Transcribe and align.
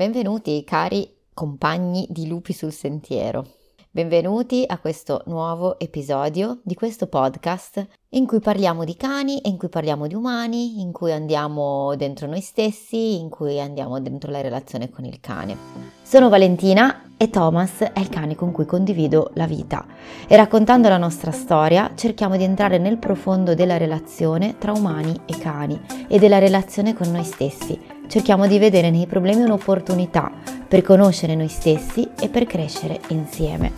Benvenuti 0.00 0.64
cari 0.64 1.14
compagni 1.34 2.06
di 2.08 2.26
lupi 2.26 2.54
sul 2.54 2.72
sentiero. 2.72 3.46
Benvenuti 3.90 4.64
a 4.66 4.78
questo 4.78 5.20
nuovo 5.26 5.78
episodio 5.78 6.60
di 6.62 6.74
questo 6.74 7.06
podcast 7.06 7.86
in 8.08 8.26
cui 8.26 8.40
parliamo 8.40 8.84
di 8.84 8.96
cani, 8.96 9.46
in 9.46 9.58
cui 9.58 9.68
parliamo 9.68 10.06
di 10.06 10.14
umani, 10.14 10.80
in 10.80 10.90
cui 10.90 11.12
andiamo 11.12 11.94
dentro 11.96 12.26
noi 12.26 12.40
stessi, 12.40 13.20
in 13.20 13.28
cui 13.28 13.60
andiamo 13.60 14.00
dentro 14.00 14.30
la 14.30 14.40
relazione 14.40 14.88
con 14.88 15.04
il 15.04 15.20
cane. 15.20 15.54
Sono 16.00 16.30
Valentina 16.30 17.10
e 17.18 17.28
Thomas 17.28 17.80
è 17.80 18.00
il 18.00 18.08
cane 18.08 18.34
con 18.34 18.52
cui 18.52 18.64
condivido 18.64 19.32
la 19.34 19.46
vita 19.46 19.84
e 20.26 20.34
raccontando 20.34 20.88
la 20.88 20.96
nostra 20.96 21.30
storia 21.30 21.92
cerchiamo 21.94 22.38
di 22.38 22.44
entrare 22.44 22.78
nel 22.78 22.96
profondo 22.96 23.54
della 23.54 23.76
relazione 23.76 24.56
tra 24.56 24.72
umani 24.72 25.14
e 25.26 25.36
cani 25.36 25.78
e 26.08 26.18
della 26.18 26.38
relazione 26.38 26.94
con 26.94 27.10
noi 27.10 27.24
stessi 27.24 27.99
cerchiamo 28.10 28.48
di 28.48 28.58
vedere 28.58 28.90
nei 28.90 29.06
problemi 29.06 29.42
un'opportunità 29.42 30.32
per 30.66 30.82
conoscere 30.82 31.36
noi 31.36 31.46
stessi 31.46 32.10
e 32.20 32.28
per 32.28 32.44
crescere 32.44 33.00
insieme. 33.10 33.72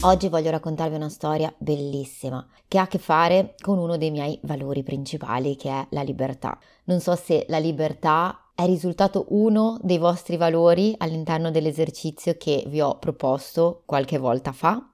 Oggi 0.00 0.28
voglio 0.28 0.50
raccontarvi 0.50 0.96
una 0.96 1.08
storia 1.08 1.54
bellissima 1.56 2.44
che 2.66 2.78
ha 2.78 2.82
a 2.82 2.86
che 2.88 2.98
fare 2.98 3.54
con 3.62 3.78
uno 3.78 3.96
dei 3.96 4.10
miei 4.10 4.40
valori 4.42 4.82
principali 4.82 5.54
che 5.54 5.70
è 5.70 5.86
la 5.90 6.02
libertà. 6.02 6.58
Non 6.86 6.98
so 6.98 7.14
se 7.14 7.46
la 7.48 7.58
libertà 7.58 8.50
è 8.56 8.66
risultato 8.66 9.26
uno 9.28 9.78
dei 9.82 9.98
vostri 9.98 10.36
valori 10.36 10.92
all'interno 10.98 11.52
dell'esercizio 11.52 12.34
che 12.36 12.64
vi 12.66 12.80
ho 12.80 12.98
proposto 12.98 13.82
qualche 13.86 14.18
volta 14.18 14.50
fa, 14.50 14.84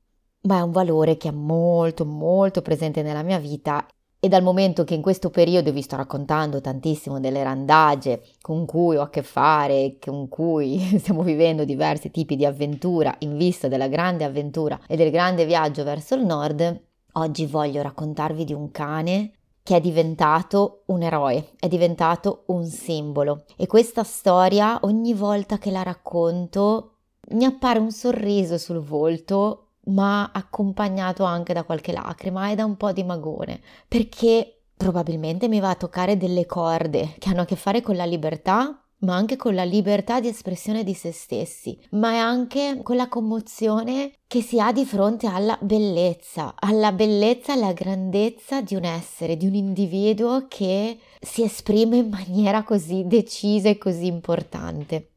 ma 0.42 0.58
è 0.58 0.60
un 0.60 0.70
valore 0.70 1.16
che 1.16 1.28
è 1.28 1.32
molto 1.32 2.04
molto 2.04 2.60
presente 2.60 3.00
nella 3.00 3.22
mia 3.22 3.38
vita 3.38 3.86
e 4.24 4.28
dal 4.28 4.44
momento 4.44 4.84
che 4.84 4.94
in 4.94 5.02
questo 5.02 5.30
periodo 5.30 5.72
vi 5.72 5.82
sto 5.82 5.96
raccontando 5.96 6.60
tantissimo 6.60 7.18
delle 7.18 7.42
randagie 7.42 8.22
con 8.40 8.66
cui 8.66 8.94
ho 8.94 9.02
a 9.02 9.10
che 9.10 9.24
fare, 9.24 9.96
con 10.00 10.28
cui 10.28 10.78
stiamo 11.02 11.24
vivendo 11.24 11.64
diversi 11.64 12.12
tipi 12.12 12.36
di 12.36 12.46
avventura 12.46 13.12
in 13.18 13.36
vista 13.36 13.66
della 13.66 13.88
grande 13.88 14.22
avventura 14.22 14.78
e 14.86 14.94
del 14.94 15.10
grande 15.10 15.44
viaggio 15.44 15.82
verso 15.82 16.14
il 16.14 16.24
nord, 16.24 16.82
oggi 17.14 17.46
voglio 17.46 17.82
raccontarvi 17.82 18.44
di 18.44 18.52
un 18.52 18.70
cane 18.70 19.32
che 19.60 19.74
è 19.74 19.80
diventato 19.80 20.84
un 20.86 21.02
eroe, 21.02 21.54
è 21.58 21.66
diventato 21.66 22.44
un 22.46 22.64
simbolo. 22.64 23.42
E 23.56 23.66
questa 23.66 24.04
storia 24.04 24.78
ogni 24.82 25.14
volta 25.14 25.58
che 25.58 25.72
la 25.72 25.82
racconto 25.82 26.98
mi 27.30 27.44
appare 27.44 27.80
un 27.80 27.90
sorriso 27.90 28.56
sul 28.56 28.78
volto 28.78 29.71
ma 29.86 30.30
accompagnato 30.32 31.24
anche 31.24 31.52
da 31.52 31.64
qualche 31.64 31.92
lacrima 31.92 32.50
e 32.50 32.54
da 32.54 32.64
un 32.64 32.76
po' 32.76 32.92
di 32.92 33.04
magone, 33.04 33.60
perché 33.88 34.62
probabilmente 34.76 35.48
mi 35.48 35.60
va 35.60 35.70
a 35.70 35.76
toccare 35.76 36.16
delle 36.16 36.46
corde 36.46 37.14
che 37.18 37.30
hanno 37.30 37.42
a 37.42 37.44
che 37.44 37.56
fare 37.56 37.80
con 37.80 37.96
la 37.96 38.04
libertà, 38.04 38.76
ma 39.02 39.16
anche 39.16 39.36
con 39.36 39.54
la 39.54 39.64
libertà 39.64 40.20
di 40.20 40.28
espressione 40.28 40.84
di 40.84 40.94
se 40.94 41.12
stessi, 41.12 41.78
ma 41.90 42.12
è 42.12 42.16
anche 42.16 42.80
con 42.82 42.96
la 42.96 43.08
commozione 43.08 44.12
che 44.26 44.42
si 44.42 44.60
ha 44.60 44.72
di 44.72 44.84
fronte 44.84 45.26
alla 45.26 45.58
bellezza, 45.60 46.54
alla 46.58 46.92
bellezza 46.92 47.52
alla 47.52 47.72
grandezza 47.72 48.62
di 48.62 48.74
un 48.74 48.84
essere, 48.84 49.36
di 49.36 49.46
un 49.46 49.54
individuo 49.54 50.46
che 50.48 50.98
si 51.20 51.42
esprime 51.42 51.96
in 51.98 52.08
maniera 52.08 52.62
così 52.62 53.04
decisa 53.06 53.68
e 53.68 53.78
così 53.78 54.06
importante 54.06 55.11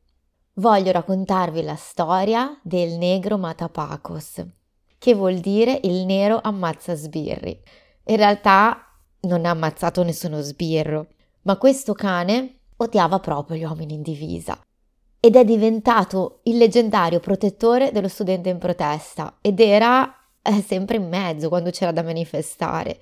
voglio 0.55 0.91
raccontarvi 0.91 1.61
la 1.63 1.75
storia 1.75 2.57
del 2.61 2.97
negro 2.97 3.37
Matapacos, 3.37 4.45
che 4.97 5.13
vuol 5.13 5.39
dire 5.39 5.79
il 5.83 6.05
nero 6.05 6.39
ammazza 6.41 6.95
sbirri. 6.95 7.59
In 8.05 8.15
realtà 8.17 8.85
non 9.21 9.45
ha 9.45 9.49
ammazzato 9.49 10.03
nessuno 10.03 10.41
sbirro, 10.41 11.07
ma 11.43 11.57
questo 11.57 11.93
cane 11.93 12.59
odiava 12.77 13.19
proprio 13.19 13.57
gli 13.57 13.63
uomini 13.63 13.95
in 13.95 14.01
divisa 14.01 14.59
ed 15.19 15.35
è 15.35 15.43
diventato 15.43 16.41
il 16.43 16.57
leggendario 16.57 17.19
protettore 17.19 17.91
dello 17.91 18.07
studente 18.07 18.49
in 18.49 18.59
protesta 18.59 19.37
ed 19.41 19.59
era 19.59 20.13
eh, 20.41 20.61
sempre 20.61 20.97
in 20.97 21.07
mezzo 21.07 21.49
quando 21.49 21.71
c'era 21.71 21.91
da 21.91 22.03
manifestare 22.03 22.99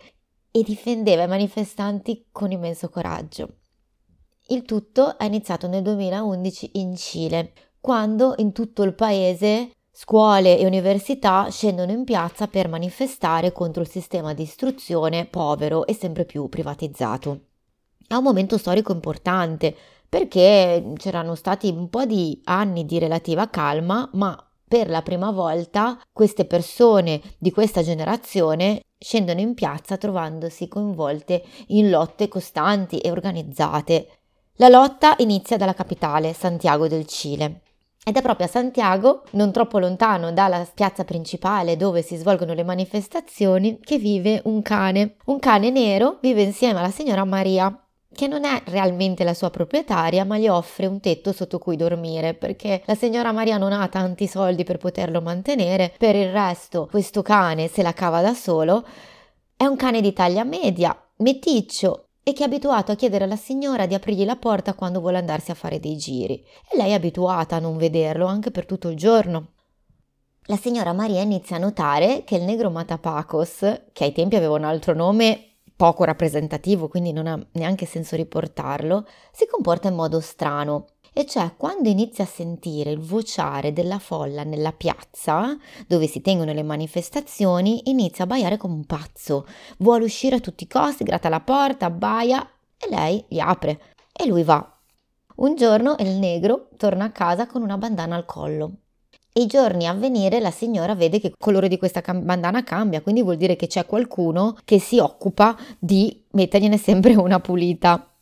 e 0.49 0.63
difendeva 0.63 1.23
i 1.23 1.27
manifestanti 1.27 2.27
con 2.31 2.51
immenso 2.51 2.89
coraggio. 2.89 3.57
Il 4.53 4.65
tutto 4.65 5.17
è 5.17 5.23
iniziato 5.23 5.65
nel 5.65 5.81
2011 5.81 6.69
in 6.73 6.95
Cile, 6.95 7.53
quando 7.81 8.35
in 8.37 8.51
tutto 8.51 8.83
il 8.83 8.93
paese 8.93 9.71
scuole 9.91 10.59
e 10.59 10.67
università 10.67 11.49
scendono 11.49 11.91
in 11.91 12.03
piazza 12.03 12.45
per 12.45 12.67
manifestare 12.67 13.51
contro 13.51 13.81
il 13.81 13.89
sistema 13.89 14.35
di 14.35 14.43
istruzione 14.43 15.25
povero 15.25 15.87
e 15.87 15.95
sempre 15.95 16.25
più 16.25 16.49
privatizzato. 16.49 17.45
È 18.07 18.13
un 18.13 18.21
momento 18.21 18.59
storico 18.59 18.91
importante 18.91 19.75
perché 20.07 20.93
c'erano 20.97 21.33
stati 21.33 21.69
un 21.69 21.89
po' 21.89 22.05
di 22.05 22.39
anni 22.43 22.85
di 22.85 22.99
relativa 22.99 23.49
calma, 23.49 24.07
ma 24.13 24.37
per 24.67 24.87
la 24.87 25.01
prima 25.01 25.31
volta 25.31 25.99
queste 26.11 26.45
persone 26.45 27.19
di 27.39 27.49
questa 27.49 27.81
generazione 27.81 28.83
scendono 28.99 29.39
in 29.39 29.55
piazza 29.55 29.97
trovandosi 29.97 30.67
coinvolte 30.67 31.43
in 31.69 31.89
lotte 31.89 32.27
costanti 32.27 32.99
e 32.99 33.09
organizzate 33.09 34.19
la 34.57 34.69
lotta 34.69 35.15
inizia 35.17 35.57
dalla 35.57 35.73
capitale, 35.73 36.33
Santiago 36.33 36.87
del 36.87 37.07
Cile. 37.07 37.61
Ed 38.05 38.17
è 38.17 38.21
proprio 38.21 38.45
a 38.45 38.49
Santiago, 38.49 39.23
non 39.31 39.51
troppo 39.51 39.79
lontano 39.79 40.31
dalla 40.31 40.67
piazza 40.71 41.03
principale 41.05 41.75
dove 41.75 42.03
si 42.03 42.17
svolgono 42.17 42.53
le 42.53 42.63
manifestazioni, 42.63 43.79
che 43.81 43.97
vive 43.97 44.41
un 44.45 44.61
cane. 44.61 45.15
Un 45.25 45.39
cane 45.39 45.71
nero 45.71 46.17
vive 46.21 46.43
insieme 46.43 46.79
alla 46.79 46.91
signora 46.91 47.23
Maria, 47.23 47.75
che 48.13 48.27
non 48.27 48.43
è 48.45 48.61
realmente 48.65 49.23
la 49.23 49.33
sua 49.33 49.49
proprietaria, 49.49 50.23
ma 50.23 50.37
gli 50.37 50.47
offre 50.47 50.85
un 50.85 50.99
tetto 50.99 51.31
sotto 51.31 51.57
cui 51.57 51.75
dormire, 51.75 52.35
perché 52.35 52.83
la 52.85 52.93
signora 52.93 53.31
Maria 53.31 53.57
non 53.57 53.71
ha 53.71 53.87
tanti 53.87 54.27
soldi 54.27 54.63
per 54.63 54.77
poterlo 54.77 55.19
mantenere, 55.19 55.93
per 55.97 56.15
il 56.15 56.31
resto 56.31 56.87
questo 56.91 57.23
cane 57.23 57.67
se 57.69 57.81
la 57.81 57.93
cava 57.93 58.21
da 58.21 58.35
solo. 58.35 58.85
È 59.55 59.65
un 59.65 59.77
cane 59.77 60.01
di 60.01 60.13
taglia 60.13 60.43
media, 60.43 60.95
meticcio, 61.17 62.09
e 62.23 62.33
che 62.33 62.43
è 62.43 62.45
abituato 62.45 62.91
a 62.91 62.95
chiedere 62.95 63.25
alla 63.25 63.35
signora 63.35 63.85
di 63.85 63.93
aprirgli 63.93 64.25
la 64.25 64.37
porta 64.37 64.73
quando 64.73 65.01
vuole 65.01 65.17
andarsi 65.17 65.51
a 65.51 65.55
fare 65.55 65.79
dei 65.79 65.97
giri. 65.97 66.43
E 66.71 66.77
lei 66.77 66.91
è 66.91 66.95
abituata 66.95 67.57
a 67.57 67.59
non 67.59 67.77
vederlo 67.77 68.25
anche 68.25 68.49
per 68.49 68.65
tutto 68.65 68.87
il 68.87 68.95
giorno. 68.95 69.47
La 70.47 70.57
signora 70.57 70.93
Maria 70.93 71.21
inizia 71.21 71.57
a 71.57 71.59
notare 71.59 72.23
che 72.23 72.35
il 72.35 72.43
negro 72.43 72.69
Matapacos, 72.69 73.81
che 73.91 74.03
ai 74.03 74.11
tempi 74.11 74.35
aveva 74.35 74.55
un 74.55 74.63
altro 74.63 74.93
nome 74.93 75.57
poco 75.75 76.03
rappresentativo, 76.03 76.87
quindi 76.87 77.11
non 77.11 77.27
ha 77.27 77.47
neanche 77.53 77.85
senso 77.85 78.15
riportarlo, 78.15 79.05
si 79.31 79.47
comporta 79.47 79.89
in 79.89 79.95
modo 79.95 80.19
strano 80.19 80.87
e 81.13 81.25
cioè 81.25 81.53
quando 81.55 81.87
inizia 81.87 82.23
a 82.23 82.27
sentire 82.27 82.91
il 82.91 82.99
vociare 82.99 83.71
della 83.71 83.99
folla 83.99 84.43
nella 84.43 84.73
piazza 84.73 85.55
dove 85.87 86.07
si 86.07 86.21
tengono 86.21 86.51
le 86.51 86.63
manifestazioni, 86.63 87.89
inizia 87.89 88.23
a 88.23 88.27
baiare 88.27 88.57
come 88.57 88.73
un 88.73 88.85
pazzo, 88.85 89.45
vuole 89.77 90.03
uscire 90.03 90.37
a 90.37 90.39
tutti 90.39 90.63
i 90.63 90.67
costi, 90.67 91.03
gratta 91.03 91.29
la 91.29 91.39
porta, 91.39 91.85
abbaia 91.85 92.45
e 92.77 92.89
lei 92.89 93.23
gli 93.27 93.39
apre 93.39 93.79
e 94.11 94.25
lui 94.25 94.43
va. 94.43 94.67
Un 95.35 95.55
giorno 95.55 95.95
il 95.99 96.17
negro 96.17 96.69
torna 96.77 97.05
a 97.05 97.11
casa 97.11 97.47
con 97.47 97.61
una 97.61 97.77
bandana 97.77 98.15
al 98.15 98.25
collo. 98.25 98.71
I 99.35 99.47
giorni 99.47 99.87
a 99.87 99.93
venire 99.93 100.39
la 100.39 100.51
signora 100.51 100.93
vede 100.93 101.19
che 101.19 101.27
il 101.27 101.35
colore 101.39 101.67
di 101.67 101.79
questa 101.79 102.01
bandana 102.01 102.63
cambia, 102.63 103.01
quindi 103.01 103.23
vuol 103.23 103.37
dire 103.37 103.55
che 103.55 103.65
c'è 103.65 103.83
qualcuno 103.87 104.55
che 104.63 104.79
si 104.79 104.99
occupa 104.99 105.57
di 105.79 106.23
mettergliene 106.31 106.77
sempre 106.77 107.15
una 107.15 107.39
pulita. 107.39 108.12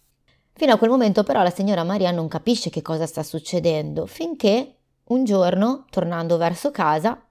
Fino 0.53 0.73
a 0.73 0.77
quel 0.77 0.89
momento 0.89 1.23
però 1.23 1.41
la 1.41 1.49
signora 1.49 1.83
Maria 1.83 2.11
non 2.11 2.27
capisce 2.27 2.69
che 2.69 2.81
cosa 2.81 3.05
sta 3.05 3.23
succedendo, 3.23 4.05
finché 4.05 4.75
un 5.05 5.23
giorno, 5.23 5.85
tornando 5.89 6.37
verso 6.37 6.71
casa, 6.71 7.21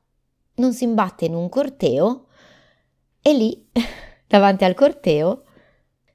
non 0.54 0.72
si 0.72 0.84
imbatte 0.84 1.25
in 1.25 1.34
un 1.34 1.48
corteo 1.48 2.26
e 3.22 3.32
lì, 3.32 3.69
davanti 4.26 4.64
al 4.64 4.75
corteo, 4.75 5.44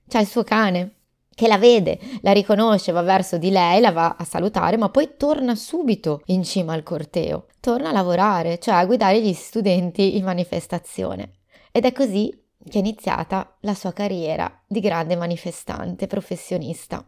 c'è 0.08 0.20
il 0.20 0.28
suo 0.28 0.44
cane 0.44 0.92
che 1.36 1.48
la 1.48 1.58
vede, 1.58 2.00
la 2.22 2.32
riconosce, 2.32 2.94
va 2.94 3.02
verso 3.02 3.38
di 3.38 3.50
lei, 3.50 3.82
la 3.82 3.92
va 3.92 4.16
a 4.18 4.24
salutare, 4.24 4.78
ma 4.78 4.90
poi 4.90 5.16
torna 5.18 5.54
subito 5.54 6.22
in 6.28 6.44
cima 6.44 6.74
al 6.74 6.84
corteo, 6.84 7.48
torna 7.60 7.90
a 7.90 7.94
lavorare, 7.94 8.58
cioè 8.58 8.76
a 8.76 8.86
guidare 8.86 9.22
gli 9.22 9.34
studenti 9.34 10.16
in 10.16 10.24
manifestazione. 10.24 11.40
Ed 11.72 11.84
è 11.84 11.92
così 11.92 12.34
che 12.68 12.78
è 12.78 12.82
iniziata 12.82 13.56
la 13.62 13.74
sua 13.74 13.94
carriera 13.94 14.52
di 14.68 14.80
grande 14.80 15.16
manifestante 15.16 16.08
professionista. 16.08 17.06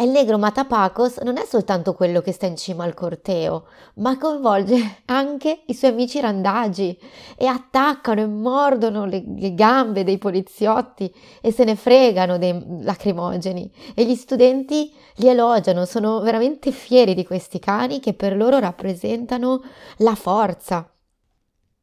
E 0.00 0.04
il 0.04 0.12
negro 0.12 0.38
Matapacos 0.38 1.18
non 1.18 1.36
è 1.36 1.44
soltanto 1.44 1.92
quello 1.92 2.22
che 2.22 2.32
sta 2.32 2.46
in 2.46 2.56
cima 2.56 2.84
al 2.84 2.94
corteo, 2.94 3.66
ma 3.96 4.16
coinvolge 4.16 5.02
anche 5.04 5.64
i 5.66 5.74
suoi 5.74 5.90
amici 5.90 6.18
randagi 6.20 6.98
e 7.36 7.44
attaccano 7.44 8.22
e 8.22 8.26
mordono 8.26 9.04
le, 9.04 9.22
le 9.36 9.52
gambe 9.52 10.02
dei 10.02 10.16
poliziotti 10.16 11.14
e 11.42 11.52
se 11.52 11.64
ne 11.64 11.76
fregano 11.76 12.38
dei 12.38 12.64
lacrimogeni. 12.80 13.70
E 13.94 14.06
gli 14.06 14.14
studenti 14.14 14.90
li 15.16 15.28
elogiano, 15.28 15.84
sono 15.84 16.20
veramente 16.20 16.70
fieri 16.70 17.12
di 17.12 17.26
questi 17.26 17.58
cani 17.58 18.00
che 18.00 18.14
per 18.14 18.34
loro 18.34 18.58
rappresentano 18.58 19.60
la 19.98 20.14
forza, 20.14 20.89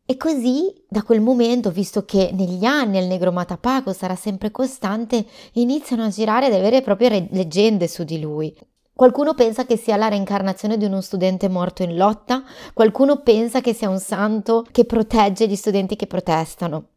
e 0.09 0.15
così, 0.15 0.74
da 0.88 1.04
quel 1.04 1.19
momento, 1.19 1.69
visto 1.69 2.06
che 2.06 2.30
negli 2.31 2.63
anni 2.63 2.98
il 2.98 3.07
negro 3.07 3.33
Matapaco 3.33 3.92
sarà 3.92 4.15
sempre 4.15 4.51
costante, 4.51 5.25
iniziano 5.56 6.06
a 6.06 6.09
girare 6.09 6.48
delle 6.48 6.62
vere 6.62 6.77
e 6.77 6.81
proprie 6.81 7.27
leggende 7.30 7.89
su 7.89 8.06
di 8.06 8.21
lui. 8.21 8.56
Qualcuno 8.94 9.33
pensa 9.33 9.65
che 9.65 9.75
sia 9.75 9.98
la 9.98 10.07
reincarnazione 10.07 10.77
di 10.77 10.86
uno 10.86 11.01
studente 11.01 11.50
morto 11.50 11.83
in 11.83 11.98
lotta, 11.98 12.42
qualcuno 12.74 13.21
pensa 13.21 13.59
che 13.59 13.74
sia 13.74 13.89
un 13.89 14.00
santo 14.00 14.65
che 14.71 14.86
protegge 14.86 15.45
gli 15.45 15.57
studenti 15.57 15.98
che 15.98 16.07
protestano. 16.07 16.92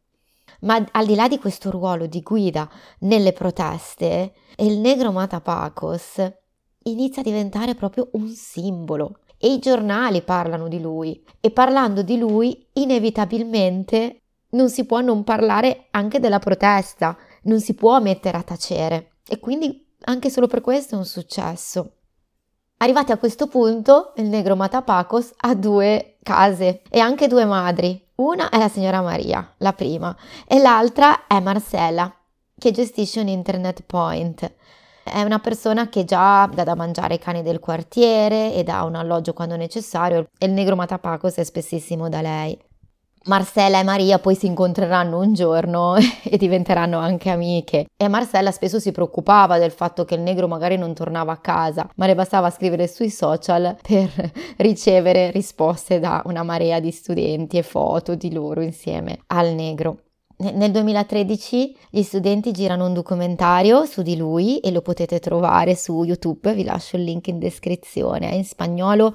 Ma 0.60 0.80
al 0.92 1.06
di 1.06 1.16
là 1.16 1.26
di 1.26 1.40
questo 1.40 1.72
ruolo 1.72 2.06
di 2.06 2.20
guida 2.20 2.70
nelle 3.00 3.32
proteste, 3.32 4.34
il 4.58 4.78
negro 4.78 5.10
Matapacos 5.10 6.32
inizia 6.84 7.22
a 7.22 7.24
diventare 7.24 7.74
proprio 7.74 8.08
un 8.12 8.28
simbolo 8.28 9.16
e 9.42 9.52
i 9.52 9.58
giornali 9.58 10.20
parlano 10.20 10.68
di 10.68 10.80
lui 10.80 11.24
e 11.40 11.50
parlando 11.50 12.02
di 12.02 12.18
lui 12.18 12.68
inevitabilmente 12.74 14.20
non 14.50 14.68
si 14.68 14.84
può 14.84 15.00
non 15.00 15.24
parlare 15.24 15.86
anche 15.92 16.20
della 16.20 16.38
protesta, 16.38 17.16
non 17.44 17.58
si 17.60 17.72
può 17.72 17.98
mettere 18.00 18.36
a 18.36 18.42
tacere 18.42 19.12
e 19.26 19.38
quindi 19.38 19.86
anche 20.02 20.28
solo 20.28 20.46
per 20.46 20.60
questo 20.60 20.94
è 20.94 20.98
un 20.98 21.06
successo. 21.06 21.92
Arrivati 22.78 23.12
a 23.12 23.18
questo 23.18 23.46
punto, 23.46 24.12
il 24.16 24.26
negro 24.26 24.56
Matapacos 24.56 25.32
ha 25.36 25.54
due 25.54 26.18
case 26.22 26.82
e 26.90 26.98
anche 26.98 27.26
due 27.26 27.44
madri. 27.44 28.08
Una 28.16 28.50
è 28.50 28.58
la 28.58 28.68
signora 28.68 29.00
Maria, 29.00 29.54
la 29.58 29.72
prima, 29.72 30.14
e 30.46 30.58
l'altra 30.58 31.26
è 31.26 31.40
Marcella, 31.40 32.14
che 32.58 32.70
gestisce 32.70 33.20
un 33.20 33.28
internet 33.28 33.82
point. 33.84 34.54
È 35.12 35.22
una 35.22 35.40
persona 35.40 35.88
che 35.88 36.04
già 36.04 36.48
dà 36.54 36.62
da 36.62 36.76
mangiare 36.76 37.14
ai 37.14 37.18
cani 37.18 37.42
del 37.42 37.58
quartiere 37.58 38.54
e 38.54 38.62
dà 38.62 38.84
un 38.84 38.94
alloggio 38.94 39.32
quando 39.32 39.56
necessario 39.56 40.28
e 40.38 40.46
il 40.46 40.52
negro 40.52 40.76
Matapacos 40.76 41.34
è 41.34 41.42
spessissimo 41.42 42.08
da 42.08 42.20
lei. 42.20 42.56
Marcella 43.24 43.80
e 43.80 43.82
Maria 43.82 44.20
poi 44.20 44.36
si 44.36 44.46
incontreranno 44.46 45.18
un 45.18 45.34
giorno 45.34 45.96
e 46.22 46.36
diventeranno 46.36 46.98
anche 46.98 47.28
amiche. 47.28 47.86
E 47.96 48.06
Marcella 48.06 48.52
spesso 48.52 48.78
si 48.78 48.92
preoccupava 48.92 49.58
del 49.58 49.72
fatto 49.72 50.04
che 50.04 50.14
il 50.14 50.20
negro 50.20 50.46
magari 50.46 50.76
non 50.76 50.94
tornava 50.94 51.32
a 51.32 51.38
casa, 51.38 51.90
ma 51.96 52.06
le 52.06 52.14
bastava 52.14 52.48
scrivere 52.48 52.86
sui 52.86 53.10
social 53.10 53.76
per 53.82 54.08
ricevere 54.58 55.32
risposte 55.32 55.98
da 55.98 56.22
una 56.26 56.44
marea 56.44 56.78
di 56.78 56.92
studenti 56.92 57.58
e 57.58 57.62
foto 57.62 58.14
di 58.14 58.32
loro 58.32 58.62
insieme 58.62 59.18
al 59.26 59.54
negro. 59.54 59.98
Nel 60.40 60.70
2013 60.70 61.76
gli 61.90 62.02
studenti 62.02 62.50
girano 62.50 62.86
un 62.86 62.94
documentario 62.94 63.84
su 63.84 64.00
di 64.00 64.16
lui 64.16 64.58
e 64.60 64.70
lo 64.70 64.80
potete 64.80 65.20
trovare 65.20 65.76
su 65.76 66.02
YouTube, 66.02 66.54
vi 66.54 66.64
lascio 66.64 66.96
il 66.96 67.02
link 67.02 67.26
in 67.26 67.38
descrizione, 67.38 68.30
è 68.30 68.34
in 68.34 68.46
spagnolo, 68.46 69.14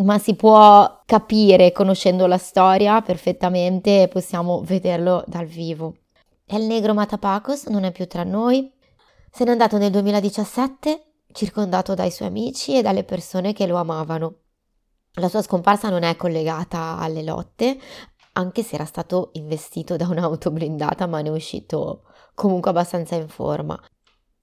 ma 0.00 0.18
si 0.18 0.34
può 0.34 1.02
capire 1.06 1.70
conoscendo 1.70 2.26
la 2.26 2.38
storia 2.38 3.00
perfettamente 3.02 4.02
e 4.02 4.08
possiamo 4.08 4.62
vederlo 4.64 5.22
dal 5.28 5.46
vivo. 5.46 5.94
El 6.44 6.62
negro 6.62 6.92
Matapacos 6.92 7.66
non 7.66 7.84
è 7.84 7.92
più 7.92 8.08
tra 8.08 8.24
noi, 8.24 8.68
se 9.30 9.44
n'è 9.44 9.50
andato 9.52 9.78
nel 9.78 9.92
2017 9.92 11.04
circondato 11.30 11.94
dai 11.94 12.10
suoi 12.10 12.26
amici 12.26 12.76
e 12.76 12.82
dalle 12.82 13.04
persone 13.04 13.52
che 13.52 13.68
lo 13.68 13.76
amavano. 13.76 14.38
La 15.18 15.28
sua 15.28 15.42
scomparsa 15.42 15.90
non 15.90 16.02
è 16.02 16.16
collegata 16.16 16.98
alle 16.98 17.22
lotte, 17.22 17.78
anche 18.34 18.62
se 18.62 18.74
era 18.76 18.84
stato 18.84 19.30
investito 19.34 19.96
da 19.96 20.06
un'auto 20.06 20.50
blindata, 20.50 21.06
ma 21.06 21.20
ne 21.20 21.28
è 21.28 21.32
uscito 21.32 22.04
comunque 22.34 22.70
abbastanza 22.70 23.14
in 23.16 23.28
forma. 23.28 23.80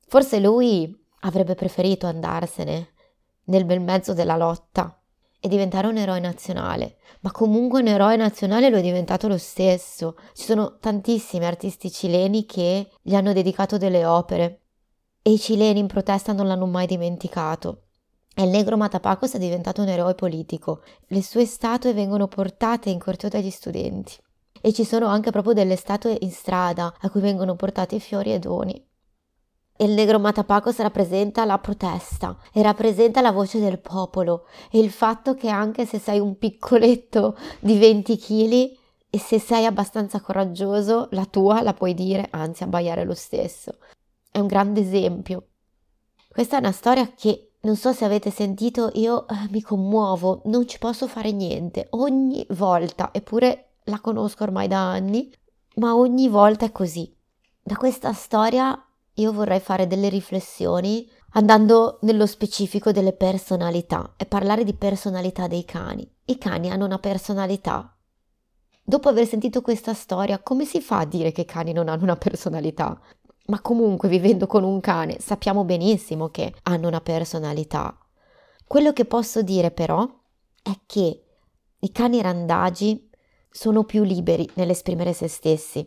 Forse 0.08 0.40
lui 0.40 0.94
avrebbe 1.22 1.56
preferito 1.56 2.08
andarsene 2.08 2.90
nel 3.46 3.66
bel 3.66 3.82
mezzo 3.82 4.14
della 4.14 4.38
lotta 4.38 5.02
e 5.40 5.48
diventare 5.48 5.88
un 5.88 5.98
eroe 5.98 6.20
nazionale, 6.20 6.98
ma 7.22 7.32
comunque 7.32 7.82
un 7.82 7.88
eroe 7.88 8.16
nazionale 8.16 8.70
lo 8.70 8.78
è 8.78 8.82
diventato 8.82 9.28
lo 9.28 9.38
stesso. 9.38 10.16
Ci 10.34 10.44
sono 10.44 10.78
tantissimi 10.78 11.46
artisti 11.46 11.92
cileni 11.92 12.46
che 12.46 12.92
gli 13.02 13.16
hanno 13.16 13.34
dedicato 13.34 13.78
delle 13.78 14.06
opere 14.06 14.62
e 15.22 15.32
i 15.32 15.40
cileni 15.40 15.80
in 15.80 15.88
protesta 15.88 16.32
non 16.34 16.48
l'hanno 16.48 16.68
mai 16.68 16.86
dimenticato. 16.86 17.88
E 18.34 18.44
il 18.44 18.50
negro 18.50 18.78
Matapacos 18.78 19.34
è 19.34 19.40
diventato 19.40 19.82
un 19.82 19.90
eroe 19.90 20.16
politico. 20.16 20.82
Le 21.08 21.22
sue 21.22 21.46
statue 21.46 21.94
vengono 21.94 22.28
portate 22.28 22.90
in 22.90 23.00
corteo 23.00 23.30
dagli 23.30 23.50
studenti. 23.50 24.14
E 24.62 24.72
ci 24.74 24.86
sono 24.86 25.08
anche 25.08 25.32
proprio 25.32 25.54
delle 25.54 25.76
statue 25.76 26.18
in 26.22 26.32
strada 26.32 26.94
a 27.00 27.10
cui 27.10 27.20
vengono 27.20 27.56
portati 27.56 28.00
fiori 28.00 28.34
e 28.34 28.40
doni. 28.40 28.88
E 29.76 29.86
il 29.86 29.92
negro 29.92 30.20
Matapacos 30.20 30.78
rappresenta 30.78 31.44
la 31.44 31.58
protesta 31.58 32.38
e 32.54 32.62
rappresenta 32.62 33.20
la 33.20 33.32
voce 33.32 33.60
del 33.60 33.80
popolo 33.80 34.46
e 34.70 34.80
il 34.80 34.92
fatto 34.92 35.34
che 35.34 35.50
anche 35.50 35.86
se 35.86 35.98
sei 35.98 36.20
un 36.20 36.38
piccoletto 36.38 37.36
di 37.60 37.80
20 37.80 38.18
kg 38.18 38.80
e 39.10 39.20
se 39.20 39.40
sei 39.40 39.66
abbastanza 39.66 40.22
coraggioso, 40.22 41.08
la 41.12 41.26
tua 41.26 41.62
la 41.64 41.74
puoi 41.74 41.94
dire, 41.94 42.28
anzi 42.30 42.64
abbaiare 42.64 43.04
lo 43.04 43.16
stesso. 43.16 43.80
È 44.32 44.40
un 44.40 44.48
grande 44.48 44.80
esempio. 44.80 45.48
Questa 46.30 46.56
è 46.56 46.60
una 46.60 46.72
storia 46.72 47.12
che 47.14 47.51
non 47.62 47.76
so 47.76 47.94
se 47.94 48.06
avete 48.06 48.32
sentito, 48.32 48.90
io 48.94 49.28
eh, 49.28 49.48
mi 49.50 49.62
commuovo, 49.62 50.42
non 50.46 50.68
ci 50.68 50.80
posso 50.80 51.08
fare 51.08 51.32
niente 51.32 51.88
ogni 51.92 52.46
volta, 52.50 53.10
eppure 53.14 53.74
la 53.86 54.00
conosco 54.00 54.44
ormai 54.44 54.68
da 54.68 54.90
anni, 54.90 55.32
ma 55.76 55.96
ogni 55.96 56.28
volta 56.28 56.66
è 56.66 56.72
così. 56.72 57.14
Da 57.62 57.76
questa 57.76 58.14
storia 58.14 58.78
io 59.16 59.32
vorrei 59.32 59.60
fare 59.60 59.88
delle 59.88 60.10
riflessioni 60.10 61.08
andando 61.34 62.00
nello 62.02 62.26
specifico 62.26 62.92
delle 62.92 63.14
personalità 63.14 64.14
e 64.18 64.26
parlare 64.26 64.64
di 64.64 64.74
personalità 64.74 65.48
dei 65.48 65.64
cani. 65.64 66.10
I 66.26 66.38
cani 66.38 66.70
hanno 66.70 66.86
una 66.86 67.00
personalità. 67.00 67.96
Dopo 68.84 69.10
aver 69.10 69.28
sentito 69.28 69.62
questa 69.62 69.94
storia, 69.94 70.40
come 70.40 70.66
si 70.66 70.82
fa 70.82 71.00
a 71.00 71.06
dire 71.06 71.32
che 71.32 71.42
i 71.42 71.46
cani 71.46 71.72
non 71.72 71.88
hanno 71.88 72.04
una 72.04 72.18
personalità? 72.18 73.00
Ma 73.52 73.60
comunque 73.60 74.08
vivendo 74.08 74.48
con 74.48 74.64
un 74.64 74.80
cane 74.80 75.20
sappiamo 75.20 75.66
benissimo 75.66 76.30
che 76.30 76.54
hanno 76.64 76.88
una 76.88 77.02
personalità. 77.02 77.98
Quello 78.66 78.94
che 78.94 79.04
posso 79.04 79.42
dire 79.42 79.72
però 79.72 80.08
è 80.64 80.72
che 80.86 81.24
i 81.78 81.92
cani 81.92 82.22
randagi 82.22 83.10
sono 83.50 83.84
più 83.84 84.04
liberi 84.04 84.50
nell'esprimere 84.54 85.12
se 85.12 85.28
stessi, 85.28 85.86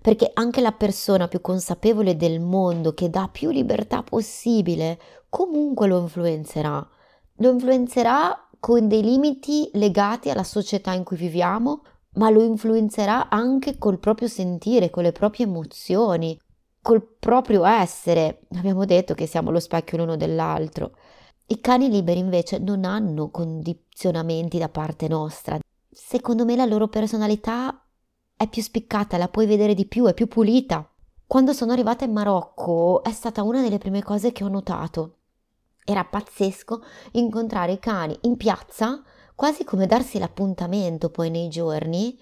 perché 0.00 0.30
anche 0.32 0.62
la 0.62 0.72
persona 0.72 1.28
più 1.28 1.42
consapevole 1.42 2.16
del 2.16 2.40
mondo 2.40 2.94
che 2.94 3.10
dà 3.10 3.28
più 3.30 3.50
libertà 3.50 4.02
possibile 4.02 4.98
comunque 5.28 5.88
lo 5.88 6.00
influenzerà. 6.00 6.88
Lo 7.36 7.50
influenzerà 7.50 8.48
con 8.58 8.88
dei 8.88 9.02
limiti 9.02 9.68
legati 9.74 10.30
alla 10.30 10.44
società 10.44 10.94
in 10.94 11.04
cui 11.04 11.18
viviamo, 11.18 11.82
ma 12.14 12.30
lo 12.30 12.42
influenzerà 12.42 13.28
anche 13.28 13.76
col 13.76 13.98
proprio 13.98 14.28
sentire, 14.28 14.88
con 14.88 15.02
le 15.02 15.12
proprie 15.12 15.44
emozioni, 15.44 16.38
col 16.82 17.02
proprio 17.02 17.64
essere. 17.64 18.42
Abbiamo 18.56 18.84
detto 18.84 19.14
che 19.14 19.26
siamo 19.26 19.50
lo 19.50 19.60
specchio 19.60 19.98
l'uno 19.98 20.16
dell'altro. 20.16 20.96
I 21.46 21.60
cani 21.60 21.88
liberi 21.88 22.18
invece 22.18 22.58
non 22.58 22.84
hanno 22.84 23.30
condizionamenti 23.30 24.58
da 24.58 24.68
parte 24.68 25.06
nostra. 25.08 25.58
Secondo 25.88 26.44
me 26.44 26.56
la 26.56 26.64
loro 26.64 26.88
personalità 26.88 27.84
è 28.36 28.48
più 28.48 28.62
spiccata, 28.62 29.16
la 29.16 29.28
puoi 29.28 29.46
vedere 29.46 29.74
di 29.74 29.86
più, 29.86 30.06
è 30.06 30.14
più 30.14 30.26
pulita. 30.26 30.86
Quando 31.26 31.52
sono 31.52 31.72
arrivata 31.72 32.04
in 32.04 32.12
Marocco 32.12 33.02
è 33.02 33.12
stata 33.12 33.42
una 33.42 33.62
delle 33.62 33.78
prime 33.78 34.02
cose 34.02 34.32
che 34.32 34.44
ho 34.44 34.48
notato. 34.48 35.18
Era 35.84 36.04
pazzesco 36.04 36.82
incontrare 37.12 37.72
i 37.72 37.78
cani 37.78 38.16
in 38.22 38.36
piazza, 38.36 39.02
quasi 39.34 39.64
come 39.64 39.86
darsi 39.86 40.18
l'appuntamento 40.18 41.10
poi 41.10 41.30
nei 41.30 41.48
giorni, 41.48 42.18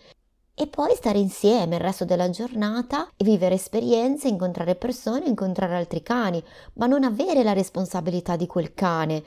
e 0.60 0.66
poi 0.66 0.94
stare 0.94 1.18
insieme 1.18 1.76
il 1.76 1.80
resto 1.80 2.04
della 2.04 2.28
giornata 2.28 3.08
e 3.16 3.24
vivere 3.24 3.54
esperienze, 3.54 4.28
incontrare 4.28 4.74
persone, 4.74 5.24
incontrare 5.24 5.74
altri 5.74 6.02
cani, 6.02 6.44
ma 6.74 6.84
non 6.84 7.02
avere 7.02 7.42
la 7.42 7.54
responsabilità 7.54 8.36
di 8.36 8.46
quel 8.46 8.74
cane, 8.74 9.24